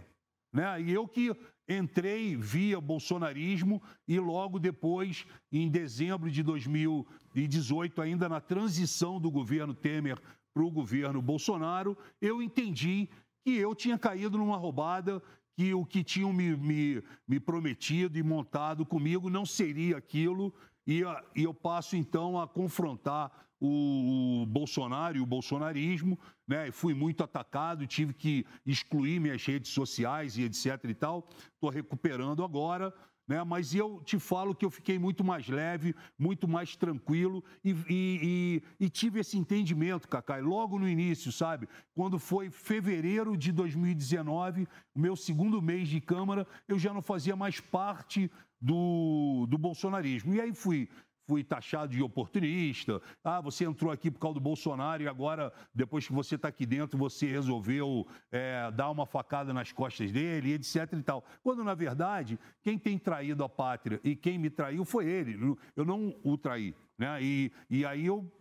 [0.52, 0.82] Né?
[0.82, 1.30] E eu que
[1.68, 9.74] entrei via bolsonarismo e logo depois, em dezembro de 2018, ainda na transição do governo
[9.74, 10.22] Temer
[10.54, 13.10] para o governo Bolsonaro, eu entendi
[13.44, 15.22] que eu tinha caído numa roubada,
[15.56, 20.54] que o que tinham me, me, me prometido e montado comigo não seria aquilo,
[20.86, 21.02] e,
[21.36, 26.18] e eu passo então a confrontar o, Bolsonaro e o bolsonarismo,
[26.48, 26.72] né?
[26.72, 31.28] Fui muito atacado, tive que excluir minhas redes sociais e etc e tal.
[31.56, 32.94] Estou recuperando agora,
[33.28, 33.44] né?
[33.44, 38.64] Mas eu te falo que eu fiquei muito mais leve, muito mais tranquilo e, e,
[38.80, 41.68] e, e tive esse entendimento, Cacai, logo no início, sabe?
[41.94, 47.36] Quando foi fevereiro de 2019, o meu segundo mês de Câmara, eu já não fazia
[47.36, 50.34] mais parte do, do bolsonarismo.
[50.34, 50.90] E aí fui
[51.28, 53.02] fui taxado de oportunista.
[53.24, 56.66] Ah, você entrou aqui por causa do Bolsonaro e agora, depois que você está aqui
[56.66, 61.24] dentro, você resolveu é, dar uma facada nas costas dele, etc e tal.
[61.44, 65.38] Quando, na verdade, quem tem traído a pátria e quem me traiu foi ele.
[65.76, 66.74] Eu não o traí.
[66.98, 67.22] Né?
[67.22, 68.32] E, e aí eu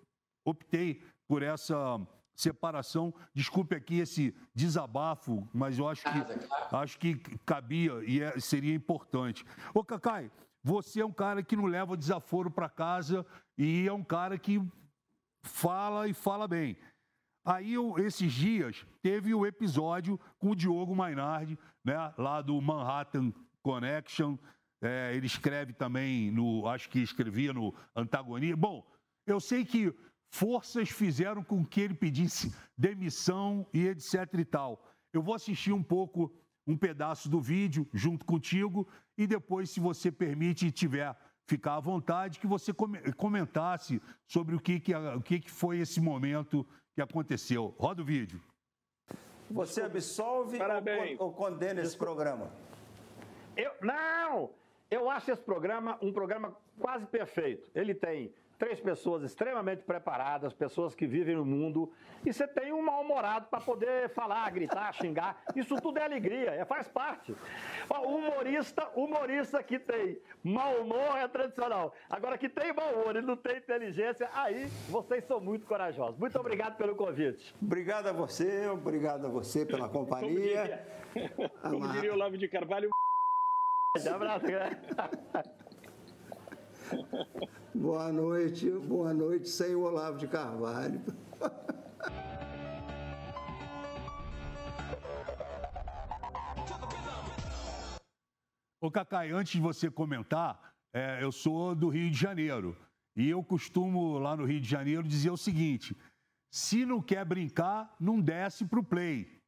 [0.44, 2.00] optei por essa
[2.36, 3.12] separação.
[3.34, 9.44] Desculpe aqui esse desabafo, mas eu acho que, acho que cabia e é, seria importante.
[9.74, 10.30] Ô, Cacai,
[10.66, 13.24] você é um cara que não leva desaforo para casa
[13.56, 14.60] e é um cara que
[15.44, 16.76] fala e fala bem.
[17.44, 23.32] Aí, eu, esses dias, teve o episódio com o Diogo Mainardi, né, lá do Manhattan
[23.62, 24.36] Connection.
[24.82, 26.66] É, ele escreve também no.
[26.66, 28.56] Acho que escrevia no Antagonia.
[28.56, 28.84] Bom,
[29.24, 29.94] eu sei que
[30.32, 34.84] forças fizeram com que ele pedisse demissão e etc e tal.
[35.12, 36.34] Eu vou assistir um pouco
[36.66, 41.80] um pedaço do vídeo junto contigo e depois, se você permite e tiver ficar à
[41.80, 42.72] vontade, que você
[43.16, 47.74] comentasse sobre o que, que, o que, que foi esse momento que aconteceu.
[47.78, 48.40] Roda o vídeo.
[49.50, 50.58] Você absolve
[51.18, 52.50] ou, ou condena esse programa?
[53.56, 54.50] Eu, não!
[54.90, 57.68] Eu acho esse programa um programa quase perfeito.
[57.74, 61.90] Ele tem três pessoas extremamente preparadas, pessoas que vivem no mundo,
[62.24, 65.42] e você tem um mal-humorado para poder falar, gritar, xingar.
[65.54, 67.34] Isso tudo é alegria, é, faz parte.
[67.88, 71.94] O humorista, humorista que tem mau humor é tradicional.
[72.08, 76.18] Agora, que tem mau humor e não tem inteligência, aí vocês são muito corajosos.
[76.18, 77.54] Muito obrigado pelo convite.
[77.60, 80.84] Obrigado a você, obrigado a você pela companhia.
[81.12, 82.90] Como diria, como diria o Lavo de Carvalho.
[83.96, 84.70] Um abraço, né?
[87.74, 91.00] Boa noite, boa noite, sem o Olavo de Carvalho.
[98.80, 102.76] Ô Cacai, antes de você comentar, é, eu sou do Rio de Janeiro.
[103.16, 105.96] E eu costumo, lá no Rio de Janeiro, dizer o seguinte:
[106.50, 109.42] se não quer brincar, não desce para o play.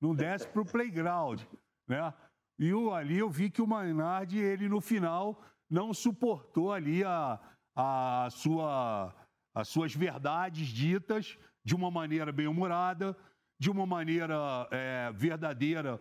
[0.00, 1.40] Não desce para o playground.
[1.88, 2.12] Né?
[2.58, 5.42] E eu, ali eu vi que o Mainardi, ele no final,
[5.74, 7.40] não suportou ali a,
[7.74, 9.12] a sua,
[9.52, 13.16] as suas verdades ditas de uma maneira bem humorada,
[13.58, 16.00] de uma maneira é, verdadeira,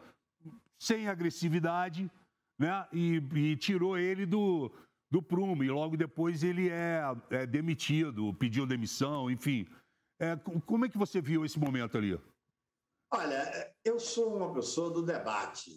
[0.80, 2.11] sem agressividade,
[2.59, 2.88] né?
[2.93, 4.71] E, e, tirou ele do,
[5.09, 5.63] do prumo.
[5.63, 7.01] E logo depois ele é,
[7.32, 9.67] é demitido, pediu demissão, enfim.
[10.19, 10.36] É,
[10.67, 12.19] como é que você viu esse momento ali?
[13.11, 15.71] Olha, eu sou uma pessoa do debate.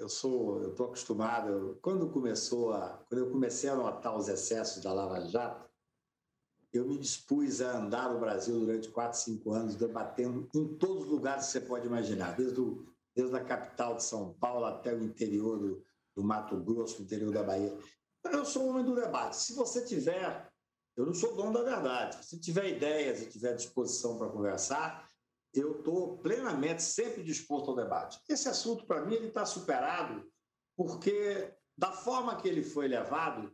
[0.00, 1.78] Eu sou, eu estou acostumado.
[1.82, 5.68] Quando começou a, quando eu comecei a notar os excessos da Lava Jato,
[6.72, 11.10] eu me dispus a andar no Brasil durante quatro, cinco anos, debatendo em todos os
[11.10, 15.02] lugares que você pode imaginar, desde, o, desde a capital de São Paulo até o
[15.02, 15.84] interior do,
[16.16, 17.76] do Mato Grosso, interior da Bahia.
[18.24, 19.36] Eu sou homem do debate.
[19.36, 20.50] Se você tiver,
[20.96, 25.09] eu não sou dono da verdade, se tiver ideias e tiver disposição para conversar,
[25.54, 28.20] eu estou plenamente sempre disposto ao debate.
[28.28, 30.30] Esse assunto, para mim, ele está superado
[30.76, 33.52] porque, da forma que ele foi levado,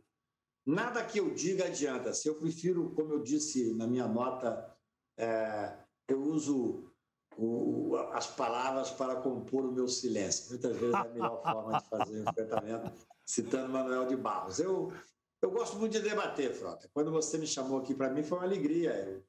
[0.65, 2.13] nada que eu diga adianta.
[2.13, 4.73] Se eu prefiro, como eu disse na minha nota,
[5.17, 5.77] é,
[6.07, 6.93] eu uso
[7.37, 10.49] o, as palavras para compor o meu silêncio.
[10.49, 14.59] Muitas vezes é a melhor forma de fazer o enfrentamento, citando Manuel de Barros.
[14.59, 14.93] Eu,
[15.41, 16.89] eu gosto muito de debater, Frota.
[16.93, 18.91] Quando você me chamou aqui, para mim foi uma alegria.
[18.91, 19.23] Eu,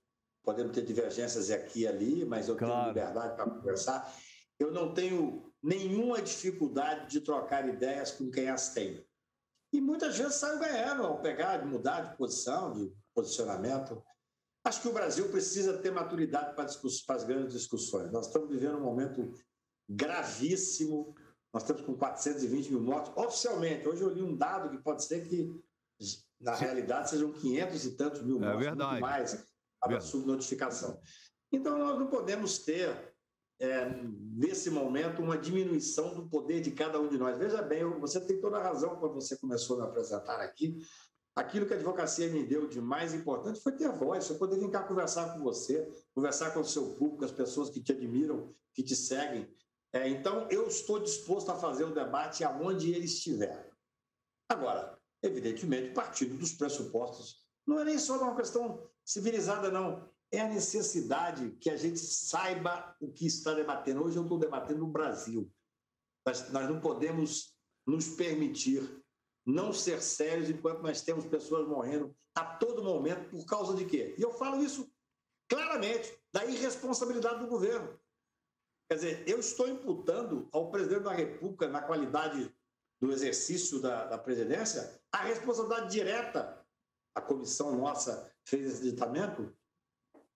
[0.49, 2.72] podemos ter divergências aqui e ali, mas eu claro.
[2.72, 4.16] tenho liberdade para conversar.
[4.59, 9.07] Eu não tenho nenhuma dificuldade de trocar ideias com quem as tem.
[9.74, 14.03] E muitas vezes saio ganhando ao pegar, mudar de posição, de posicionamento.
[14.64, 16.66] Acho que o Brasil precisa ter maturidade para,
[17.07, 18.11] para as grandes discussões.
[18.11, 19.30] Nós estamos vivendo um momento
[19.86, 21.14] gravíssimo.
[21.53, 23.12] Nós estamos com 420 mil mortos.
[23.22, 25.55] Oficialmente, hoje eu li um dado que pode ser que,
[26.40, 28.62] na realidade, sejam 500 e tantos mil é mortos.
[28.62, 29.01] É verdade.
[29.03, 31.01] Mais a subnotificação.
[31.53, 33.14] Então, nós não podemos ter
[33.61, 33.91] é,
[34.37, 37.37] nesse momento, uma diminuição do poder de cada um de nós.
[37.37, 40.79] Veja bem, você tem toda a razão quando você começou a me apresentar aqui.
[41.35, 44.70] Aquilo que a advocacia me deu de mais importante foi ter voz, eu poder vir
[44.70, 48.83] cá conversar com você, conversar com o seu público, as pessoas que te admiram, que
[48.83, 49.49] te seguem.
[49.93, 53.72] É, então, eu estou disposto a fazer o debate aonde ele estiver.
[54.49, 60.48] Agora, evidentemente, partindo dos pressupostos, não é nem só uma questão civilizada, não é a
[60.48, 64.04] necessidade que a gente saiba o que está debatendo.
[64.04, 65.50] Hoje eu estou debatendo no Brasil.
[66.26, 67.56] Nós, nós não podemos
[67.86, 69.02] nos permitir
[69.46, 74.14] não ser sérios enquanto nós temos pessoas morrendo a todo momento por causa de quê?
[74.18, 74.92] E eu falo isso
[75.48, 77.98] claramente, da irresponsabilidade do governo.
[78.90, 82.54] Quer dizer, eu estou imputando ao presidente da República, na qualidade
[83.00, 86.57] do exercício da, da presidência, a responsabilidade direta.
[87.18, 89.52] A comissão nossa fez esse ditamento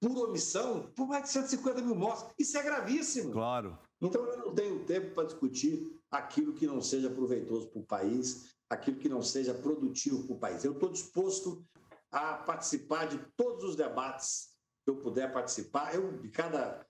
[0.01, 2.35] por omissão, por mais de 150 mil mortos.
[2.37, 3.31] Isso é gravíssimo.
[3.31, 3.79] Claro.
[4.01, 8.53] Então, eu não tenho tempo para discutir aquilo que não seja proveitoso para o país,
[8.69, 10.65] aquilo que não seja produtivo para o país.
[10.65, 11.65] Eu estou disposto
[12.11, 14.49] a participar de todos os debates
[14.85, 15.95] que eu puder participar.
[15.95, 16.85] Eu, de cada.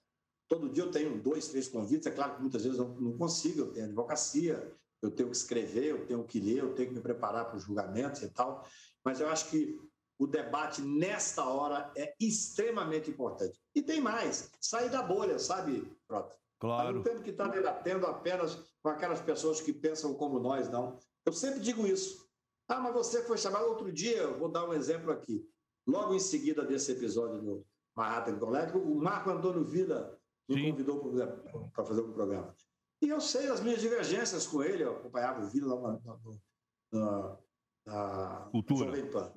[0.49, 2.07] Todo dia eu tenho dois, três convites.
[2.07, 4.73] É claro que muitas vezes eu não consigo, eu tenho advocacia,
[5.03, 7.65] eu tenho que escrever, eu tenho que ler, eu tenho que me preparar para os
[7.65, 8.67] julgamentos e tal.
[9.05, 9.81] Mas eu acho que
[10.19, 13.61] o debate nesta hora é extremamente importante.
[13.75, 16.37] E tem mais, sair da bolha, sabe, Prota?
[16.61, 16.95] Claro.
[16.95, 20.97] não temos que estar debatendo apenas com aquelas pessoas que pensam como nós, não.
[21.27, 22.25] Eu sempre digo isso.
[22.69, 25.45] Ah, mas você foi chamado outro dia, vou dar um exemplo aqui.
[25.85, 30.17] Logo em seguida desse episódio do Manhattan Collective, o Marco Antônio Vila
[30.49, 30.71] me Sim.
[30.71, 31.13] convidou
[31.73, 32.55] para fazer um programa.
[33.01, 36.19] E eu sei as minhas divergências com ele, eu acompanhava o Vila lá na,
[36.93, 37.39] na,
[37.87, 38.87] na, Cultura.
[38.87, 39.33] Jovem Pan.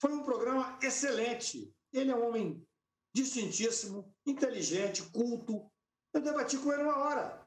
[0.00, 1.74] Foi um programa excelente.
[1.92, 2.66] Ele é um homem
[3.14, 5.70] distintíssimo, inteligente, culto.
[6.12, 7.46] Eu debati com ele uma hora.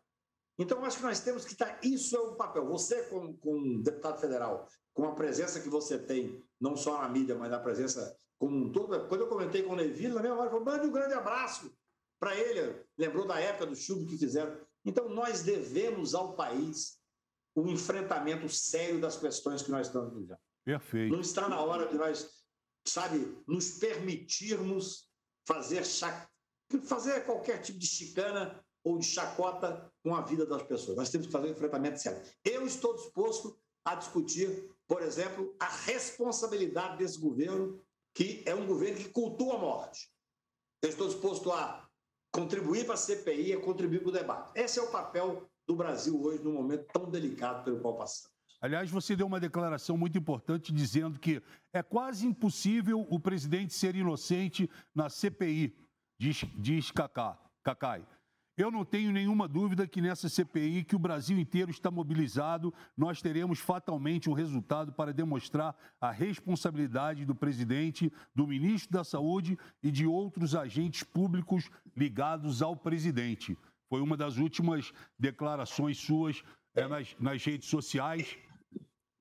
[0.59, 1.79] Então, acho que nós temos que estar.
[1.83, 2.65] Isso é o papel.
[2.67, 7.35] Você, como, como deputado federal, com a presença que você tem, não só na mídia,
[7.35, 9.07] mas na presença como um todo.
[9.07, 11.75] Quando eu comentei com o Neville, na mesma hora, falou: mande um grande abraço
[12.19, 12.83] para ele.
[12.97, 14.55] Lembrou da época do chumbo que fizeram.
[14.85, 16.99] Então, nós devemos ao país
[17.55, 20.39] o enfrentamento sério das questões que nós estamos vivendo.
[20.65, 21.13] Perfeito.
[21.13, 22.43] Não está na hora de nós
[22.85, 25.09] sabe, nos permitirmos
[25.47, 25.83] fazer,
[26.83, 30.97] fazer qualquer tipo de chicana ou de chacota com a vida das pessoas.
[30.97, 32.21] Nós temos que fazer um enfrentamento sério.
[32.43, 37.81] Eu estou disposto a discutir, por exemplo, a responsabilidade desse governo,
[38.13, 40.09] que é um governo que cultua a morte.
[40.81, 41.87] Eu estou disposto a
[42.31, 44.51] contribuir para a CPI, a contribuir para o debate.
[44.55, 48.34] Esse é o papel do Brasil hoje, num momento tão delicado pelo qual passamos.
[48.61, 51.41] Aliás, você deu uma declaração muito importante dizendo que
[51.74, 55.76] é quase impossível o presidente ser inocente na CPI,
[56.18, 58.05] diz, diz Cacá, Cacai.
[58.55, 63.20] Eu não tenho nenhuma dúvida que nessa CPI, que o Brasil inteiro está mobilizado, nós
[63.20, 69.89] teremos fatalmente um resultado para demonstrar a responsabilidade do presidente, do ministro da Saúde e
[69.89, 73.57] de outros agentes públicos ligados ao presidente.
[73.93, 78.35] Foi uma das últimas declarações suas é, nas, nas, redes sociais.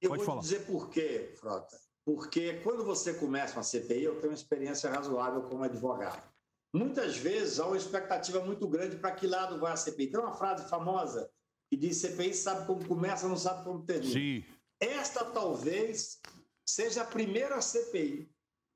[0.00, 0.40] Eu Pode vou falar.
[0.40, 1.78] dizer por quê, Frota.
[2.06, 6.26] Porque quando você começa uma CPI, eu tenho uma experiência razoável como advogado.
[6.74, 10.06] Muitas vezes há uma expectativa muito grande para que lado vai a CPI.
[10.06, 11.30] Tem uma frase famosa
[11.70, 14.10] que diz: CPI sabe como começa, não sabe como termina.
[14.10, 14.42] Sim.
[14.80, 16.18] Esta talvez
[16.66, 18.26] seja a primeira CPI.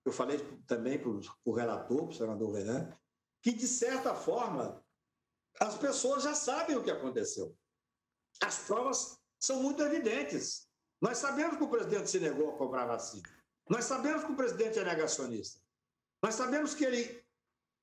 [0.04, 2.92] Eu falei também para o relator, para o senador Renan,
[3.42, 4.84] que de certa forma
[5.60, 7.56] as pessoas já sabem o que aconteceu.
[8.42, 10.68] As provas são muito evidentes.
[11.00, 13.28] Nós sabemos que o presidente se negou a comprar vacina.
[13.68, 15.60] Nós sabemos que o presidente é negacionista.
[16.22, 17.24] Nós sabemos que ele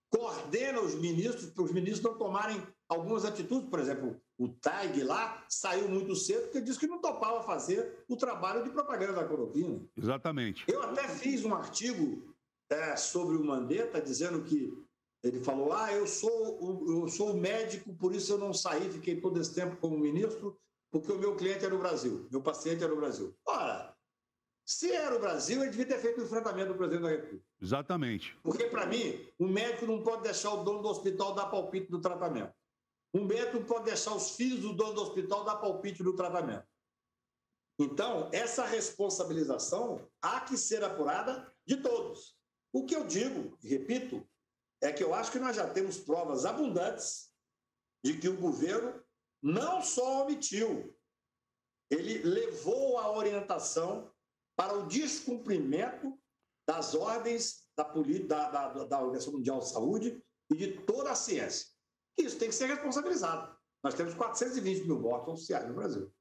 [0.09, 3.69] coordena os ministros para os ministros não tomarem algumas atitudes.
[3.69, 8.15] Por exemplo, o TAG lá saiu muito cedo porque disse que não topava fazer o
[8.15, 9.81] trabalho de propaganda da cloroquina.
[9.97, 10.63] Exatamente.
[10.67, 12.33] Eu até fiz um artigo
[12.69, 14.71] é, sobre o Mandetta dizendo que
[15.23, 19.39] ele falou: ah, eu sou, eu sou médico, por isso eu não saí, fiquei todo
[19.39, 20.59] esse tempo como ministro,
[20.91, 23.33] porque o meu cliente era o Brasil, meu paciente era o Brasil.
[23.45, 23.95] Ora,
[24.65, 27.45] se era o Brasil, ele devia ter feito o enfrentamento do presidente da República.
[27.61, 28.37] Exatamente.
[28.43, 31.99] Porque, para mim, o médico não pode deixar o dono do hospital dar palpite no
[31.99, 32.53] tratamento.
[33.13, 36.65] O médico não pode deixar os filhos do dono do hospital dar palpite no tratamento.
[37.79, 42.37] Então, essa responsabilização há que ser apurada de todos.
[42.71, 44.25] O que eu digo, e repito,
[44.83, 47.31] é que eu acho que nós já temos provas abundantes
[48.03, 49.01] de que o governo
[49.41, 50.95] não só omitiu,
[51.89, 54.11] ele levou a orientação
[54.57, 56.19] para o descumprimento
[56.67, 61.67] das ordens da, da, da, da Organização Mundial de Saúde e de toda a ciência.
[62.17, 63.55] Isso tem que ser responsabilizado.
[63.83, 66.11] Nós temos 420 mil mortos oficiais no Brasil.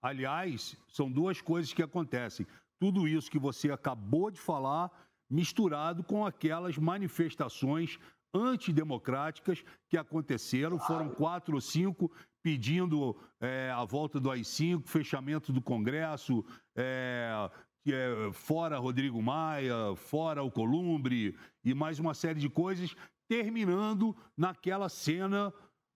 [0.00, 2.46] Aliás, são duas coisas que acontecem.
[2.80, 4.90] Tudo isso que você acabou de falar,
[5.32, 7.98] misturado com aquelas manifestações
[8.34, 10.78] antidemocráticas que aconteceram.
[10.78, 12.12] Foram quatro ou cinco
[12.42, 16.44] pedindo é, a volta do AI-5, fechamento do Congresso,
[16.76, 17.48] é,
[17.86, 22.94] é fora Rodrigo Maia, fora o Columbre e mais uma série de coisas,
[23.28, 25.52] terminando naquela cena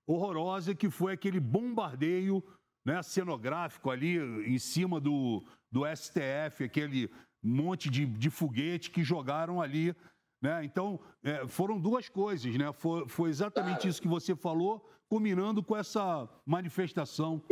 [0.06, 2.42] horrorosa que foi aquele bombardeio
[2.86, 4.16] né, cenográfico ali
[4.48, 7.10] em cima do, do STF, aquele
[7.42, 9.94] monte de, de foguete que jogaram ali.
[10.42, 10.64] Né?
[10.64, 12.72] Então, é, foram duas coisas, né?
[12.72, 17.42] Foi, foi exatamente isso que você falou, culminando com essa manifestação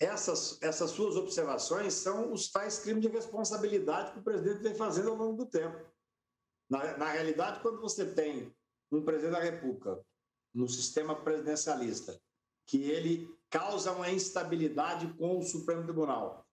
[0.00, 5.10] essas, essas suas observações são os tais crimes de responsabilidade que o presidente vem fazendo
[5.10, 5.78] ao longo do tempo.
[6.70, 8.50] Na, na realidade, quando você tem
[8.90, 10.02] um presidente da República
[10.54, 12.18] no sistema presidencialista,
[12.66, 16.46] que ele causa uma instabilidade com o Supremo Tribunal,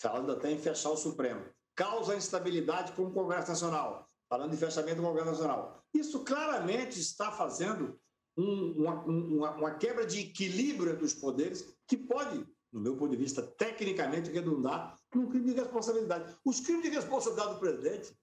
[0.00, 1.44] falando até em fechar o Supremo,
[1.74, 5.82] causa instabilidade com o Congresso Nacional, falando em fechamento do Congresso Nacional.
[5.94, 7.98] Isso claramente está fazendo
[8.36, 13.10] um, uma, uma, uma quebra de equilíbrio entre os poderes que pode no meu ponto
[13.10, 16.34] de vista, tecnicamente redundar num crime de responsabilidade.
[16.44, 18.16] Os crimes de responsabilidade do presidente,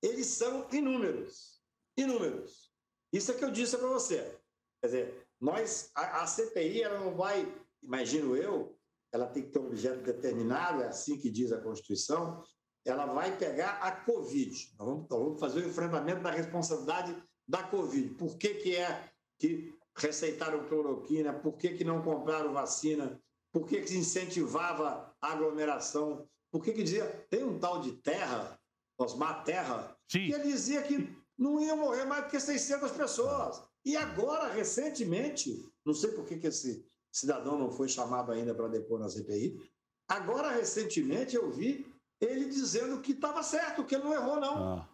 [0.00, 1.60] eles são inúmeros.
[1.96, 2.72] Inúmeros.
[3.12, 4.38] Isso é que eu disse para você.
[4.80, 7.46] Quer dizer, nós, a, a, CPI, ela não vai,
[7.82, 8.74] imagino eu,
[9.12, 12.42] ela tem que ter um objeto determinado, é assim que diz a Constituição,
[12.84, 14.74] ela vai pegar a Covid.
[14.78, 17.16] Nós vamos, nós vamos fazer o enfrentamento da responsabilidade
[17.46, 18.14] da Covid.
[18.14, 19.08] Por que, que é
[19.38, 21.32] que receitaram cloroquina?
[21.32, 23.20] Por que, que não compraram vacina?
[23.52, 26.26] Por que, que incentivava a aglomeração?
[26.50, 28.58] Por que, que dizia, tem um tal de terra,
[28.98, 30.26] Osmar Terra, Sim.
[30.26, 33.62] que ele dizia que não ia morrer mais do que 600 pessoas.
[33.84, 38.68] E agora, recentemente, não sei por que, que esse cidadão não foi chamado ainda para
[38.68, 39.60] depor na CPI,
[40.08, 41.91] agora, recentemente, eu vi
[42.22, 44.78] ele dizendo que estava certo, que ele não errou, não.
[44.78, 44.88] Ah.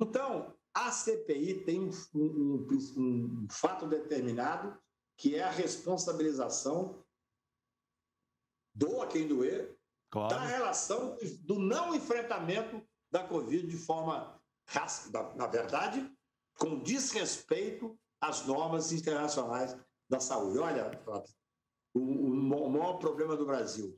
[0.00, 4.76] Então, a CPI tem um, um, um, fato determinado,
[5.16, 7.04] que é a responsabilização
[8.74, 9.78] doa quem doer,
[10.10, 10.34] claro.
[10.34, 14.40] da relação do não enfrentamento da Covid de forma,
[15.36, 16.10] na verdade,
[16.58, 19.76] com desrespeito às normas internacionais
[20.08, 20.58] da saúde.
[20.58, 20.90] Olha,
[21.94, 23.96] o, o maior problema do Brasil,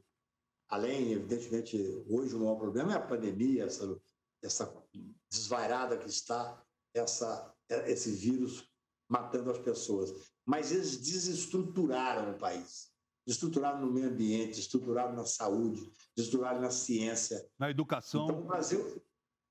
[0.69, 1.77] além, evidentemente,
[2.09, 4.01] hoje o maior problema é a pandemia, essa,
[4.43, 4.83] essa
[5.31, 6.62] desvairada que está,
[6.95, 8.69] essa, esse vírus
[9.09, 10.12] matando as pessoas.
[10.45, 12.91] Mas eles desestruturaram o país.
[13.27, 17.45] estruturado no meio ambiente, estruturado na saúde, estruturado na ciência.
[17.59, 18.25] Na educação.
[18.25, 19.03] Então, o Brasil.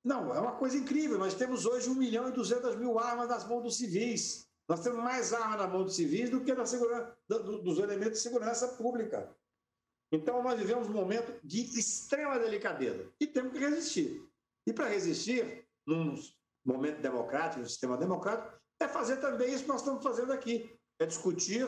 [0.04, 1.18] Não, é uma coisa incrível.
[1.18, 4.48] Nós temos hoje 1 milhão e 200 mil armas nas mãos dos civis.
[4.68, 8.24] Nós temos mais armas na mão dos civis do que na segurança, dos elementos de
[8.24, 9.36] segurança pública.
[10.12, 14.24] Então, nós vivemos um momento de extrema delicadeza e temos que resistir.
[14.68, 16.16] E para resistir, num
[16.66, 21.06] momento democrático, no sistema democrático, é fazer também isso que nós estamos fazendo aqui: é
[21.06, 21.68] discutir,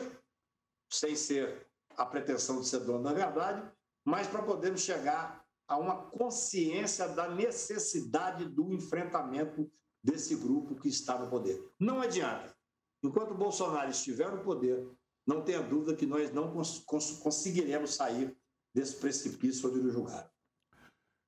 [0.90, 1.66] sem ser
[1.96, 3.70] a pretensão de ser dono da verdade,
[4.04, 9.70] mas para podermos chegar a uma consciência da necessidade do enfrentamento
[10.02, 11.62] desse grupo que está no poder.
[11.78, 12.56] Não adianta.
[13.02, 14.88] Enquanto Bolsonaro estiver no poder,
[15.28, 18.34] não tenha dúvida que nós não cons cons conseguiremos sair
[18.74, 20.28] desse precipício onde nos julgaram.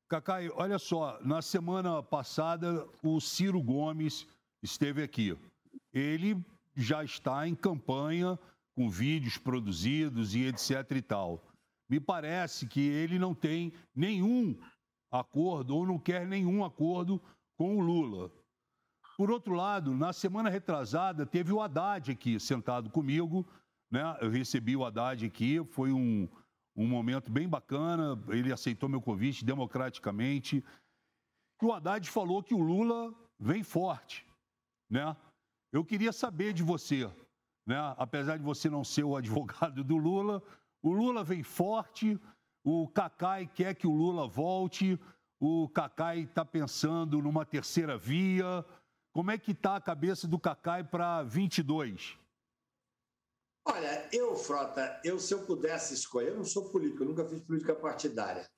[0.08, 4.26] Cacai, olha só, na semana passada o Ciro Gomes
[4.62, 5.38] esteve aqui.
[5.92, 6.42] Ele
[6.74, 8.38] já está em campanha
[8.74, 11.44] com vídeos produzidos e etc e tal.
[11.86, 14.58] Me parece que ele não tem nenhum
[15.12, 17.20] acordo ou não quer nenhum acordo
[17.58, 18.32] com o Lula.
[19.16, 23.46] Por outro lado, na semana retrasada, teve o Haddad aqui sentado comigo,
[23.90, 24.16] né?
[24.20, 26.28] Eu recebi o Haddad aqui, foi um,
[26.76, 30.64] um momento bem bacana, ele aceitou meu convite democraticamente.
[31.60, 34.26] E o Haddad falou que o Lula vem forte,
[34.88, 35.16] né?
[35.72, 37.08] Eu queria saber de você,
[37.66, 37.76] né?
[37.96, 40.42] apesar de você não ser o advogado do Lula,
[40.82, 42.18] o Lula vem forte,
[42.64, 44.98] o Cacai quer que o Lula volte,
[45.38, 48.64] o Cacai está pensando numa terceira via.
[49.12, 52.18] Como é que está a cabeça do Cacai para 22?
[53.66, 57.40] Olha, eu, Frota, eu se eu pudesse escolher, eu não sou político, eu nunca fiz
[57.40, 58.48] política partidária,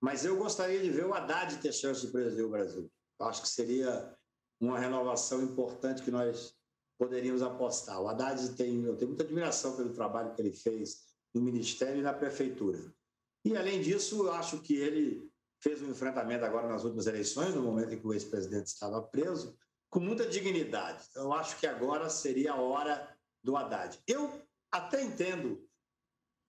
[0.00, 2.90] mas eu gostaria de ver o Haddad ter chance de presidir o Brasil.
[3.20, 4.16] Eu acho que seria
[4.60, 6.54] uma renovação importante que nós
[6.98, 8.00] poderíamos apostar.
[8.00, 12.02] O Haddad tem, eu tenho muita admiração pelo trabalho que ele fez no Ministério e
[12.02, 12.92] na Prefeitura.
[13.44, 15.30] E, além disso, eu acho que ele
[15.62, 19.56] fez um enfrentamento agora nas últimas eleições, no momento em que o ex-presidente estava preso,
[19.90, 21.04] com muita dignidade.
[21.10, 23.98] Então, eu acho que agora seria a hora do Haddad.
[24.06, 25.66] Eu até entendo,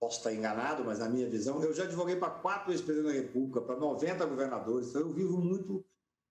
[0.00, 3.60] posso estar enganado, mas na minha visão, eu já advoguei para quatro ex-presidentes da República,
[3.60, 5.84] para 90 governadores, então eu vivo muito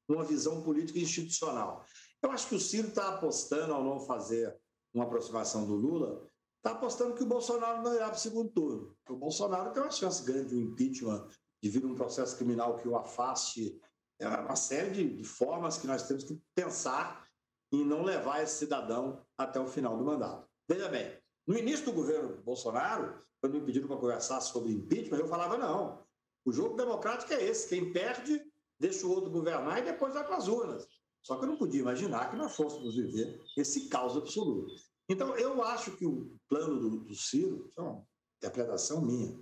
[0.10, 1.86] uma visão política institucional.
[2.22, 4.58] Eu acho que o Ciro está apostando, ao não fazer
[4.94, 6.28] uma aproximação do Lula,
[6.58, 8.96] está apostando que o Bolsonaro não irá para o segundo turno.
[9.10, 11.28] O Bolsonaro tem uma chance grande de um impeachment,
[11.62, 13.80] de vir um processo criminal que o afaste.
[14.20, 17.28] É uma série de, de formas que nós temos que pensar
[17.72, 20.48] em não levar esse cidadão até o final do mandato.
[20.68, 21.18] Veja bem,
[21.48, 26.04] no início do governo Bolsonaro, quando me pediram para conversar sobre impeachment, eu falava: não,
[26.46, 28.42] o jogo democrático é esse, quem perde
[28.80, 30.88] deixa o outro governar e depois vai para as urnas.
[31.24, 34.74] Só que eu não podia imaginar que nós fôssemos viver esse caos absoluto.
[35.10, 38.06] Então, eu acho que o plano do, do Ciro, é uma
[38.38, 39.40] interpretação minha,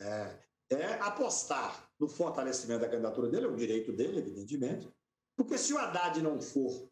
[0.00, 0.38] é,
[0.70, 4.90] é apostar no fortalecimento da candidatura dele, é o direito dele, evidentemente,
[5.36, 6.88] porque se o Haddad não for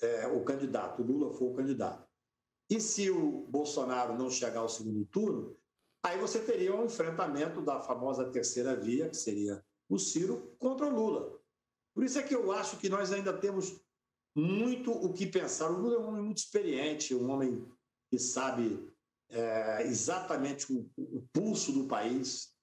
[0.00, 2.07] é, o candidato, o Lula for o candidato,
[2.70, 5.56] e se o Bolsonaro não chegar ao segundo turno,
[6.02, 10.94] aí você teria um enfrentamento da famosa terceira via, que seria o Ciro, contra o
[10.94, 11.40] Lula.
[11.94, 13.80] Por isso é que eu acho que nós ainda temos
[14.36, 15.70] muito o que pensar.
[15.70, 17.66] O Lula é um homem muito experiente, um homem
[18.10, 18.92] que sabe
[19.30, 22.54] é, exatamente o, o, pulso do país.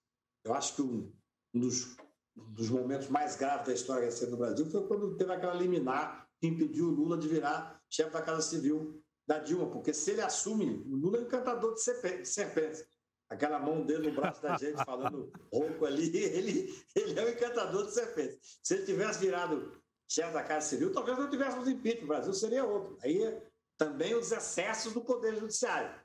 [0.44, 1.12] Eu acho que um,
[1.54, 1.98] dos,
[2.38, 6.30] um, dos, momentos mais graves da história recente do Brasil foi quando teve aquela liminar
[6.40, 10.22] que impediu o Lula de virar chefe da Casa Civil da Dilma, porque se ele
[10.22, 12.86] assume, o Lula é um encantador de serpentes
[13.30, 17.86] aquela mão dele no braço da gente falando rouco ali, ele, ele é um encantador
[17.86, 18.60] de serpentes.
[18.64, 22.64] Se ele tivesse virado chefe da Casa Civil, talvez não tivéssemos impeachment, o Brasil seria
[22.64, 22.98] outro.
[23.02, 23.42] Aí
[23.78, 26.00] também os excessos do Poder Judiciário.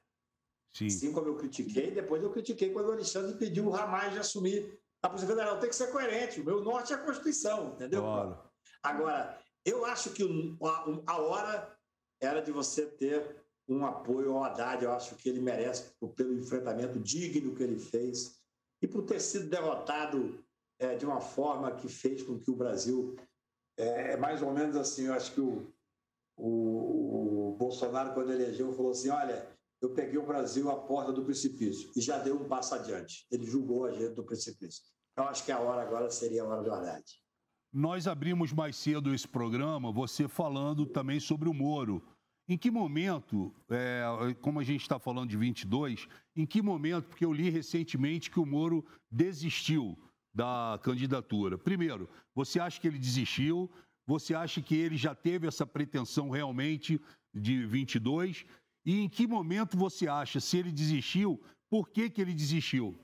[0.72, 0.86] Sim.
[0.86, 4.78] Assim como eu critiquei, depois eu critiquei quando o Alexandre pediu o Ramais de assumir
[5.02, 5.58] a Polícia Federal.
[5.58, 6.40] Tem que ser coerente.
[6.40, 8.02] O meu norte é a Constituição, entendeu?
[8.02, 8.38] Claro.
[8.82, 10.22] Agora, eu acho que
[11.06, 11.76] a hora
[12.20, 13.36] era de você ter
[13.68, 14.84] um apoio ao Haddad.
[14.84, 18.40] Eu acho que ele merece pelo enfrentamento digno que ele fez
[18.82, 20.42] e por ter sido derrotado
[20.78, 23.16] é, de uma forma que fez com que o Brasil.
[23.78, 25.72] É, é mais ou menos assim, eu acho que o,
[26.36, 29.48] o, o Bolsonaro, quando elegeu, falou assim: olha,
[29.80, 33.26] eu peguei o Brasil à porta do precipício e já deu um passo adiante.
[33.30, 34.82] Ele julgou a gente do precipício.
[35.12, 37.04] Então, acho que a hora agora seria a hora do Haddad.
[37.72, 42.02] Nós abrimos mais cedo esse programa, você falando também sobre o Moro.
[42.50, 44.02] Em que momento, é,
[44.40, 48.40] como a gente está falando de 22, em que momento, porque eu li recentemente que
[48.40, 49.96] o Moro desistiu
[50.34, 51.56] da candidatura.
[51.56, 53.70] Primeiro, você acha que ele desistiu?
[54.04, 57.00] Você acha que ele já teve essa pretensão realmente
[57.32, 58.44] de 22?
[58.84, 61.40] E em que momento você acha, se ele desistiu,
[61.70, 62.98] Por que, que ele desistiu?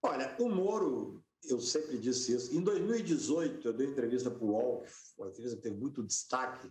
[0.00, 2.56] Olha, o Moro, eu sempre disse isso.
[2.56, 4.86] Em 2018, eu dei entrevista para o UOL,
[5.18, 6.70] uma entrevista que teve muito destaque,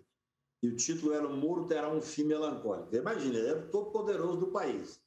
[0.62, 2.94] e o título era O Moro terá um fim melancólico.
[2.96, 5.02] Imagina, ele era o todo poderoso do país.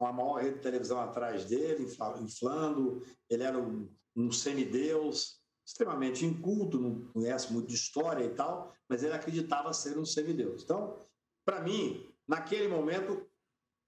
[0.00, 1.86] A maior rede de televisão atrás dele,
[2.20, 8.74] inflando, ele era um, um semideus, extremamente inculto, não conhece muito de história e tal,
[8.88, 10.62] mas ele acreditava ser um semideus.
[10.62, 10.98] Então,
[11.44, 13.26] para mim, naquele momento,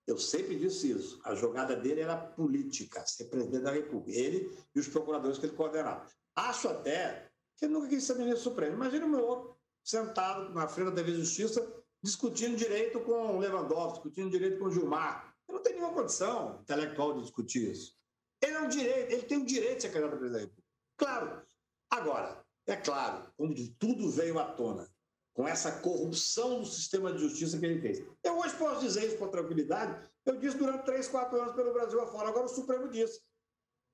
[0.06, 1.20] eu sempre disse isso.
[1.24, 4.18] A jogada dele era política, ser presidente da República.
[4.18, 6.06] Ele e os procuradores que ele coordenava.
[6.34, 8.76] Acho até que ele nunca quis ser ministro supremo.
[8.76, 9.57] Imagina o meu
[9.88, 11.66] sentado na frente da TV Justiça
[12.02, 15.34] discutindo direito com Lewandowski, discutindo direito com Gilmar.
[15.48, 17.96] Ele não tem nenhuma condição intelectual de discutir isso.
[18.42, 20.52] Ele é um direito, ele tem o direito de ser candidato a presidente.
[20.96, 21.42] Claro.
[21.90, 24.86] Agora, é claro, quando tudo veio à tona,
[25.32, 28.04] com essa corrupção do sistema de justiça que ele fez.
[28.22, 30.06] Eu hoje posso dizer isso com tranquilidade.
[30.26, 32.28] Eu disse durante três, quatro anos pelo Brasil afora.
[32.28, 33.22] Agora o Supremo disse.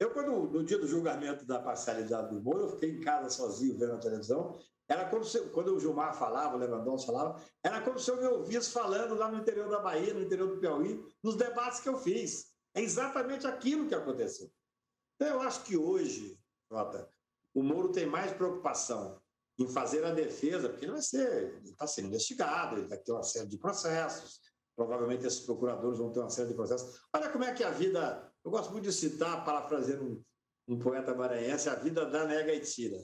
[0.01, 3.79] Eu, quando, no dia do julgamento da parcialidade do Moro, eu fiquei em casa sozinho
[3.79, 4.59] vendo a televisão.
[4.89, 8.27] Era como se, quando o Gilmar falava, o Lewandowski falava, era como se eu me
[8.27, 11.99] ouvisse falando lá no interior da Bahia, no interior do Piauí, nos debates que eu
[11.99, 12.53] fiz.
[12.75, 14.51] É exatamente aquilo que aconteceu.
[15.15, 16.39] Então, eu acho que hoje,
[16.71, 17.09] Jota,
[17.55, 19.21] o Moro tem mais preocupação
[19.59, 23.23] em fazer a defesa, porque ele vai ser, está sendo investigado, ele vai ter uma
[23.23, 24.41] série de processos,
[24.75, 27.01] provavelmente esses procuradores vão ter uma série de processos.
[27.15, 31.15] Olha como é que a vida, eu gosto muito de citar, parafraseando um, um poeta
[31.15, 32.99] maranhense, a vida dá, nega e tira.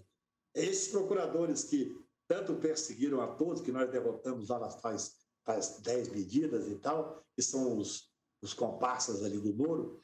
[0.54, 1.96] Esses procuradores que
[2.28, 7.42] tanto perseguiram a todos, que nós derrotamos lá faz, faz dez medidas e tal, que
[7.42, 10.02] são os, os comparsas ali do Moro,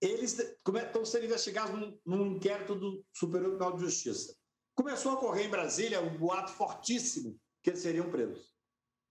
[0.00, 4.36] eles estão sendo investigados num, num inquérito do Superior Tribunal de Justiça.
[4.74, 8.54] Começou a correr em Brasília um boato fortíssimo que eles seriam presos.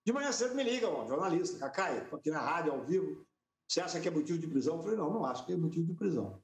[0.05, 3.25] De manhã cedo me ligam, um jornalista, Cacai, aqui na rádio, ao vivo.
[3.67, 4.77] Você acha que é motivo de prisão?
[4.77, 6.39] Eu falei, não, não acho que é motivo de prisão.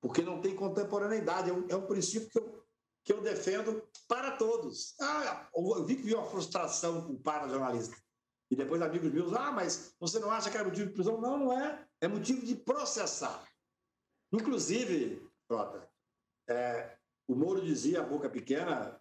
[0.00, 1.50] Porque não tem contemporaneidade.
[1.50, 2.63] É um, é um princípio que eu,
[3.04, 4.94] que eu defendo para todos.
[5.00, 7.94] Ah, eu vi que vi uma frustração com para jornalista.
[8.50, 11.20] E depois amigos meus, ah, mas você não acha que é motivo de prisão?
[11.20, 11.86] Não, não é.
[12.00, 13.46] É motivo de processar.
[14.32, 15.88] Inclusive, Jota,
[16.48, 16.96] é,
[17.28, 19.00] o Moro dizia, a boca pequena,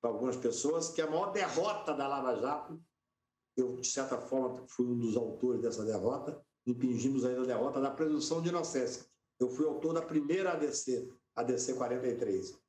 [0.00, 2.82] para algumas pessoas, que a maior derrota da Lava Jato,
[3.56, 7.90] eu, de certa forma, fui um dos autores dessa derrota, impingimos ainda a derrota da
[7.90, 9.04] presunção de inocência.
[9.38, 12.61] Eu fui autor da primeira ADC, ADC 43.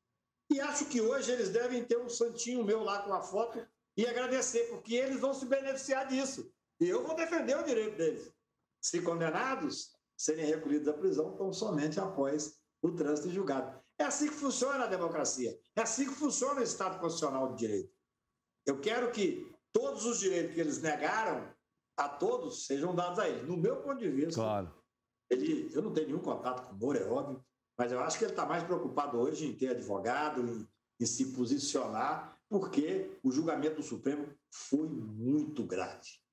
[0.54, 3.66] E acho que hoje eles devem ter um santinho meu lá com a foto
[3.98, 6.54] e agradecer, porque eles vão se beneficiar disso.
[6.80, 8.32] E eu vou defender o direito deles.
[8.80, 13.82] Se condenados, serem recolhidos à prisão tão somente após o trânsito julgado.
[13.98, 15.60] É assim que funciona a democracia.
[15.76, 17.92] É assim que funciona o Estado Constitucional de Direito.
[18.64, 21.52] Eu quero que todos os direitos que eles negaram
[21.98, 23.48] a todos sejam dados a eles.
[23.48, 24.72] No meu ponto de vista, claro.
[25.32, 27.44] ele, eu não tenho nenhum contato com o Moro, é óbvio,
[27.78, 30.68] mas eu acho que ele está mais preocupado hoje em ter advogado, em,
[31.00, 36.24] em se posicionar, porque o julgamento do Supremo foi muito grave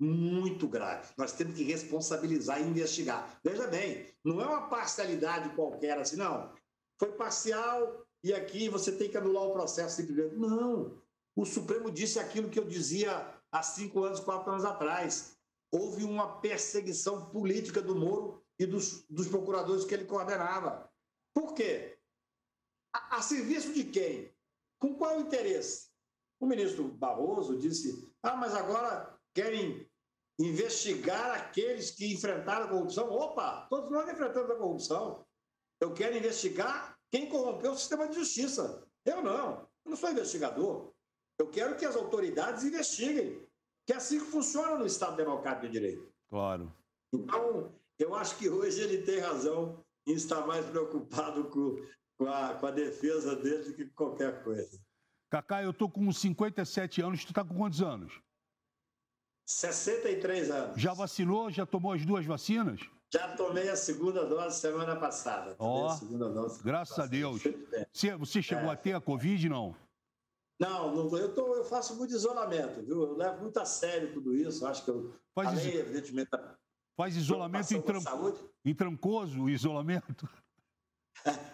[0.00, 1.12] muito grave.
[1.16, 3.38] Nós temos que responsabilizar e investigar.
[3.42, 6.52] Veja bem, não é uma parcialidade qualquer assim, não.
[6.98, 10.36] Foi parcial e aqui você tem que anular o processo simplesmente.
[10.36, 11.02] Não.
[11.34, 15.36] O Supremo disse aquilo que eu dizia há cinco anos, quatro anos atrás.
[15.72, 20.90] Houve uma perseguição política do Moro e dos, dos procuradores que ele coordenava.
[21.34, 21.98] Por quê?
[22.92, 24.34] A, a serviço de quem?
[24.78, 25.88] Com qual interesse?
[26.40, 29.88] O ministro Barroso disse: ah, mas agora querem
[30.38, 33.10] investigar aqueles que enfrentaram a corrupção.
[33.10, 35.26] Opa, todos nós enfrentamos a corrupção.
[35.80, 38.86] Eu quero investigar quem corrompeu o sistema de justiça.
[39.04, 40.92] Eu não, eu não sou investigador.
[41.38, 43.46] Eu quero que as autoridades investiguem,
[43.86, 46.12] que é assim que funciona no Estado Democrático de Direito.
[46.28, 46.72] Claro.
[48.18, 51.76] Acho que hoje ele tem razão em estar mais preocupado com,
[52.18, 54.80] com, a, com a defesa dele do que qualquer coisa.
[55.30, 58.20] Cacá, eu estou com 57 anos, tu está com quantos anos?
[59.46, 60.80] 63 anos.
[60.80, 61.50] Já vacinou?
[61.50, 62.80] Já tomou as duas vacinas?
[63.10, 65.56] Já tomei a segunda dose semana passada.
[65.58, 67.42] Ó, oh, graças a Deus.
[67.92, 68.72] Você, você chegou é.
[68.72, 69.74] a ter a Covid, não?
[70.60, 73.02] Não, não eu, tô, eu faço muito isolamento, viu?
[73.02, 74.66] Eu levo muito a sério tudo isso.
[74.66, 75.74] Acho que eu, faz além, is...
[75.74, 76.30] evidentemente,
[76.98, 78.00] Faz isolamento em, tran...
[78.64, 80.28] em Trancoso, o isolamento?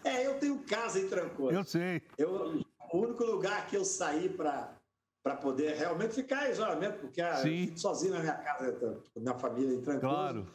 [0.05, 1.57] É, eu tenho casa em Trancoso.
[1.57, 2.03] Eu sei.
[2.19, 4.79] Eu, o único lugar que eu saí para
[5.23, 9.35] para poder realmente ficar em isolamento, porque a, eu fico sozinho na minha casa, minha
[9.39, 10.15] família em Trancoso.
[10.15, 10.53] Claro.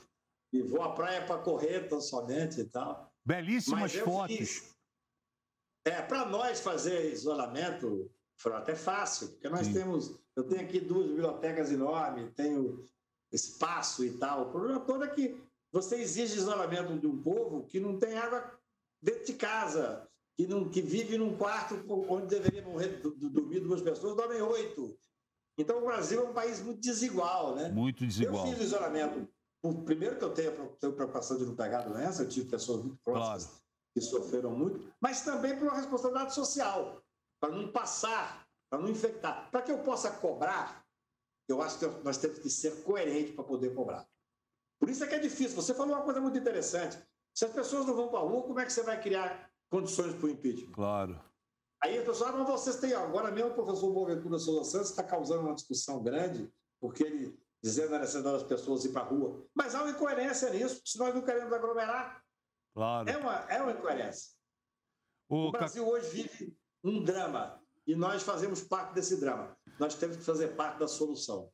[0.54, 3.12] E vou à praia para correr tão somente e tal.
[3.26, 4.38] Belíssimas fotos.
[4.38, 4.76] Fiz,
[5.86, 9.74] é, para nós fazer isolamento foi até fácil, porque nós Sim.
[9.74, 10.20] temos.
[10.36, 12.88] Eu tenho aqui duas bibliotecas enormes, tenho
[13.32, 14.44] espaço e tal.
[14.44, 18.60] O problema todo é que você exige isolamento de um povo que não tem água
[19.02, 21.76] dentro de casa, que, não, que vive num quarto
[22.10, 24.98] onde deveria morrer dormir duas pessoas, dormem oito.
[25.58, 27.70] Então o Brasil é um país muito desigual, né?
[27.70, 28.48] Muito desigual.
[28.48, 29.28] Eu fiz isolamento.
[29.84, 33.46] Primeiro que eu tenho, tenho preocupação de não pegar doença, eu tive pessoas muito próximas
[33.46, 33.62] claro.
[33.94, 37.04] que sofreram muito, mas também por uma responsabilidade social,
[37.42, 39.52] para não passar, para não infectar.
[39.52, 40.86] Para que eu possa cobrar,
[41.52, 44.08] eu acho que nós temos que ser coerentes para poder cobrar.
[44.80, 45.56] Por isso é que é difícil.
[45.56, 46.98] Você falou uma coisa muito interessante.
[47.34, 50.14] Se as pessoas não vão para a rua, como é que você vai criar condições
[50.14, 50.72] para o impeachment?
[50.72, 51.22] Claro.
[51.84, 52.94] Aí a pessoa, ah, mas vocês têm.
[52.94, 57.96] Agora mesmo o professor Boaventura Souza Santos está causando uma discussão grande, porque ele dizendo
[57.96, 59.46] a necessidade das pessoas ir para a rua.
[59.54, 62.24] Mas há uma incoerência nisso, se nós não queremos aglomerar.
[62.74, 63.10] Claro.
[63.10, 64.32] É uma, é uma incoerência.
[65.30, 69.58] O, o Brasil hoje vive um drama e nós fazemos parte desse drama.
[69.80, 71.50] Nós temos que fazer parte da solução.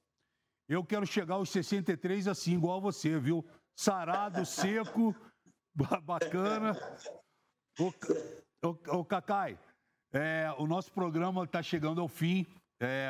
[0.68, 3.46] Eu quero chegar aos 63 assim, igual você, viu?
[3.78, 5.16] Sarado, seco,
[6.04, 6.74] bacana.
[7.80, 7.94] O,
[8.68, 9.60] o, o Cacai,
[10.12, 12.48] é, o nosso programa está chegando ao fim.
[12.82, 13.10] É,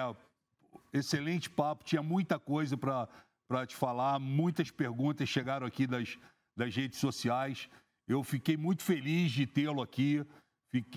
[0.92, 6.18] excelente papo, tinha muita coisa para te falar, muitas perguntas chegaram aqui das,
[6.58, 7.70] das redes sociais.
[8.08, 10.26] Eu fiquei muito feliz de tê-lo aqui.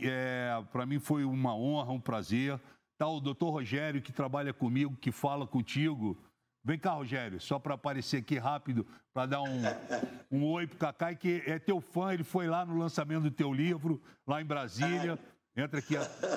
[0.02, 2.60] É, para mim foi uma honra, um prazer.
[2.98, 6.18] Tá o doutor Rogério, que trabalha comigo, que fala contigo.
[6.64, 8.84] Vem cá, Rogério, só para aparecer aqui rápido,
[9.14, 9.62] para dar um,
[10.30, 13.52] um oi pro Cacai, que é teu fã, ele foi lá no lançamento do teu
[13.52, 15.16] livro, lá em Brasília.
[15.56, 15.94] Entra aqui,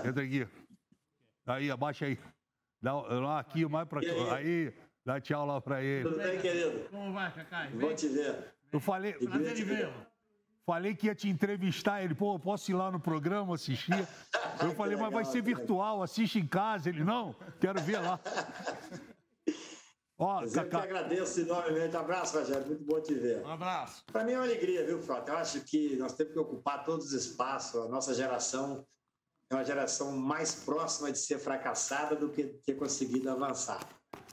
[0.08, 0.48] entra aqui.
[1.48, 2.20] Aí, abaixa aí.
[2.80, 4.30] Dá lá aqui, mais para aqui.
[4.32, 6.08] Aí, dá tchau lá para ele.
[6.08, 6.90] Tudo bem, querido?
[6.90, 7.70] Como vai, Cacai?
[7.72, 8.54] Vou te ver.
[8.72, 9.14] Eu falei.
[9.14, 10.11] Prazer de vê-lo.
[10.66, 12.04] Falei que ia te entrevistar.
[12.04, 14.08] Ele, pô, posso ir lá no programa assistir?
[14.62, 16.90] Eu falei, mas vai ser virtual, assiste em casa.
[16.90, 18.20] Ele, não, quero ver lá.
[20.18, 20.82] Ó, eu Cacá...
[20.82, 21.96] que agradeço enormemente.
[21.96, 22.68] Um abraço, Rogério.
[22.68, 23.44] Muito bom te ver.
[23.44, 24.04] Um abraço.
[24.06, 25.32] Para mim é uma alegria, viu, Frota?
[25.32, 27.82] Eu acho que nós temos que ocupar todos os espaços.
[27.84, 28.86] A nossa geração
[29.50, 33.80] é uma geração mais próxima de ser fracassada do que ter conseguido avançar.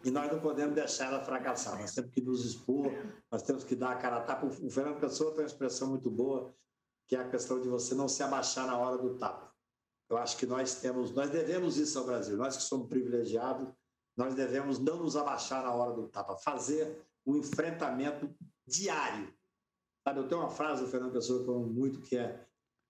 [0.05, 1.79] E nós não podemos deixar ela fracassar.
[1.79, 2.91] Nós temos que nos expor,
[3.31, 4.47] nós temos que dar a cara a tapa.
[4.47, 6.55] O Fernando Pessoa tem uma expressão muito boa,
[7.07, 9.53] que é a questão de você não se abaixar na hora do tapa.
[10.09, 12.37] Eu acho que nós temos, nós devemos isso ao Brasil.
[12.37, 13.69] Nós que somos privilegiados,
[14.17, 18.35] nós devemos não nos abaixar na hora do tapa, fazer um enfrentamento
[18.67, 19.33] diário.
[20.07, 22.47] Sabe, eu tenho uma frase do Fernando Pessoa que eu amo muito, que é,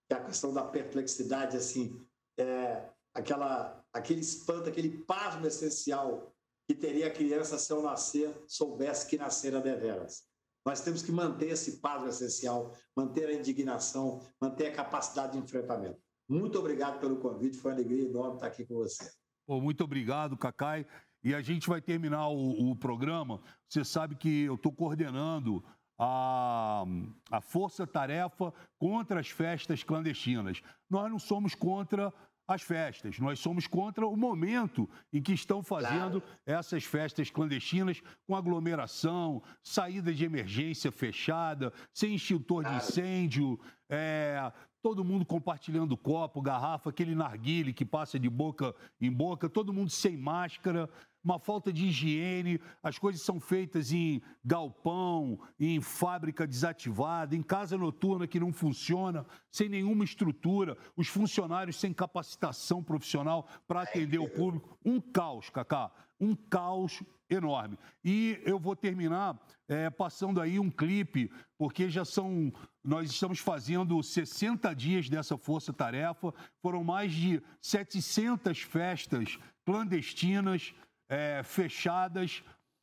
[0.07, 2.01] que é a questão da perplexidade, assim,
[2.39, 6.33] é, aquela, aquele espanto, aquele pasmo essencial
[6.69, 10.29] que teria a criança se ao nascer soubesse que nascera deveras.
[10.67, 15.99] Nós temos que manter esse pasmo essencial, manter a indignação, manter a capacidade de enfrentamento.
[16.29, 19.11] Muito obrigado pelo convite, foi uma alegria enorme estar aqui com você.
[19.49, 20.87] muito obrigado, Cacai.
[21.25, 23.41] E a gente vai terminar o, o programa.
[23.67, 25.65] Você sabe que eu estou coordenando
[25.99, 26.85] a,
[27.31, 30.61] a força-tarefa contra as festas clandestinas.
[30.89, 32.13] Nós não somos contra
[32.49, 36.39] as festas, nós somos contra o momento em que estão fazendo claro.
[36.47, 42.79] essas festas clandestinas com aglomeração, saída de emergência fechada, sem extintor claro.
[42.79, 44.51] de incêndio, é,
[44.83, 49.91] todo mundo compartilhando copo, garrafa, aquele narguile que passa de boca em boca, todo mundo
[49.91, 50.89] sem máscara
[51.29, 57.77] uma falta de higiene, as coisas são feitas em galpão, em fábrica desativada, em casa
[57.77, 64.29] noturna que não funciona, sem nenhuma estrutura, os funcionários sem capacitação profissional para atender o
[64.31, 64.79] público.
[64.83, 67.79] Um caos, Cacá, um caos enorme.
[68.03, 72.51] E eu vou terminar é, passando aí um clipe, porque já são.
[72.83, 80.73] Nós estamos fazendo 60 dias dessa força-tarefa, foram mais de 700 festas clandestinas
[81.09, 82.43] é, fechadas.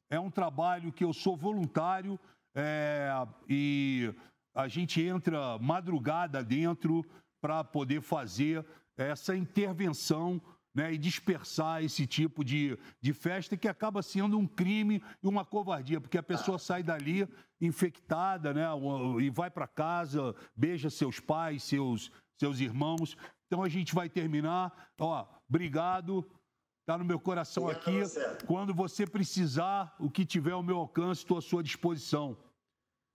[0.09, 2.19] É um trabalho que eu sou voluntário
[2.55, 3.09] é,
[3.49, 4.13] e
[4.53, 7.05] a gente entra madrugada dentro
[7.41, 8.65] para poder fazer
[8.97, 10.41] essa intervenção
[10.73, 15.45] né, e dispersar esse tipo de, de festa que acaba sendo um crime e uma
[15.45, 17.27] covardia, porque a pessoa sai dali
[17.61, 18.65] infectada né,
[19.21, 23.17] e vai para casa, beija seus pais, seus, seus irmãos.
[23.47, 24.91] Então a gente vai terminar.
[24.99, 26.29] Ó, obrigado.
[26.85, 28.03] Está no meu coração aqui.
[28.45, 32.37] Quando você precisar, o que tiver ao meu alcance, estou à sua disposição.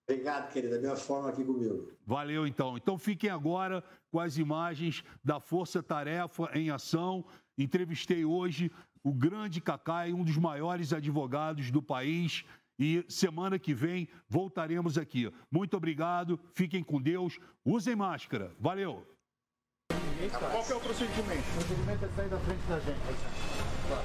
[0.09, 0.81] Obrigado, querida.
[0.81, 1.89] Minha forma aqui comigo.
[2.05, 2.77] Valeu, então.
[2.77, 7.25] Então fiquem agora com as imagens da Força Tarefa em Ação.
[7.57, 8.73] Entrevistei hoje
[9.05, 12.45] o grande Cacai, um dos maiores advogados do país.
[12.77, 15.33] E semana que vem voltaremos aqui.
[15.49, 18.53] Muito obrigado, fiquem com Deus, usem máscara.
[18.59, 19.07] Valeu!
[20.51, 21.49] Qual que é o procedimento?
[21.51, 23.50] O procedimento é sair da frente da gente.
[23.91, 23.99] Não,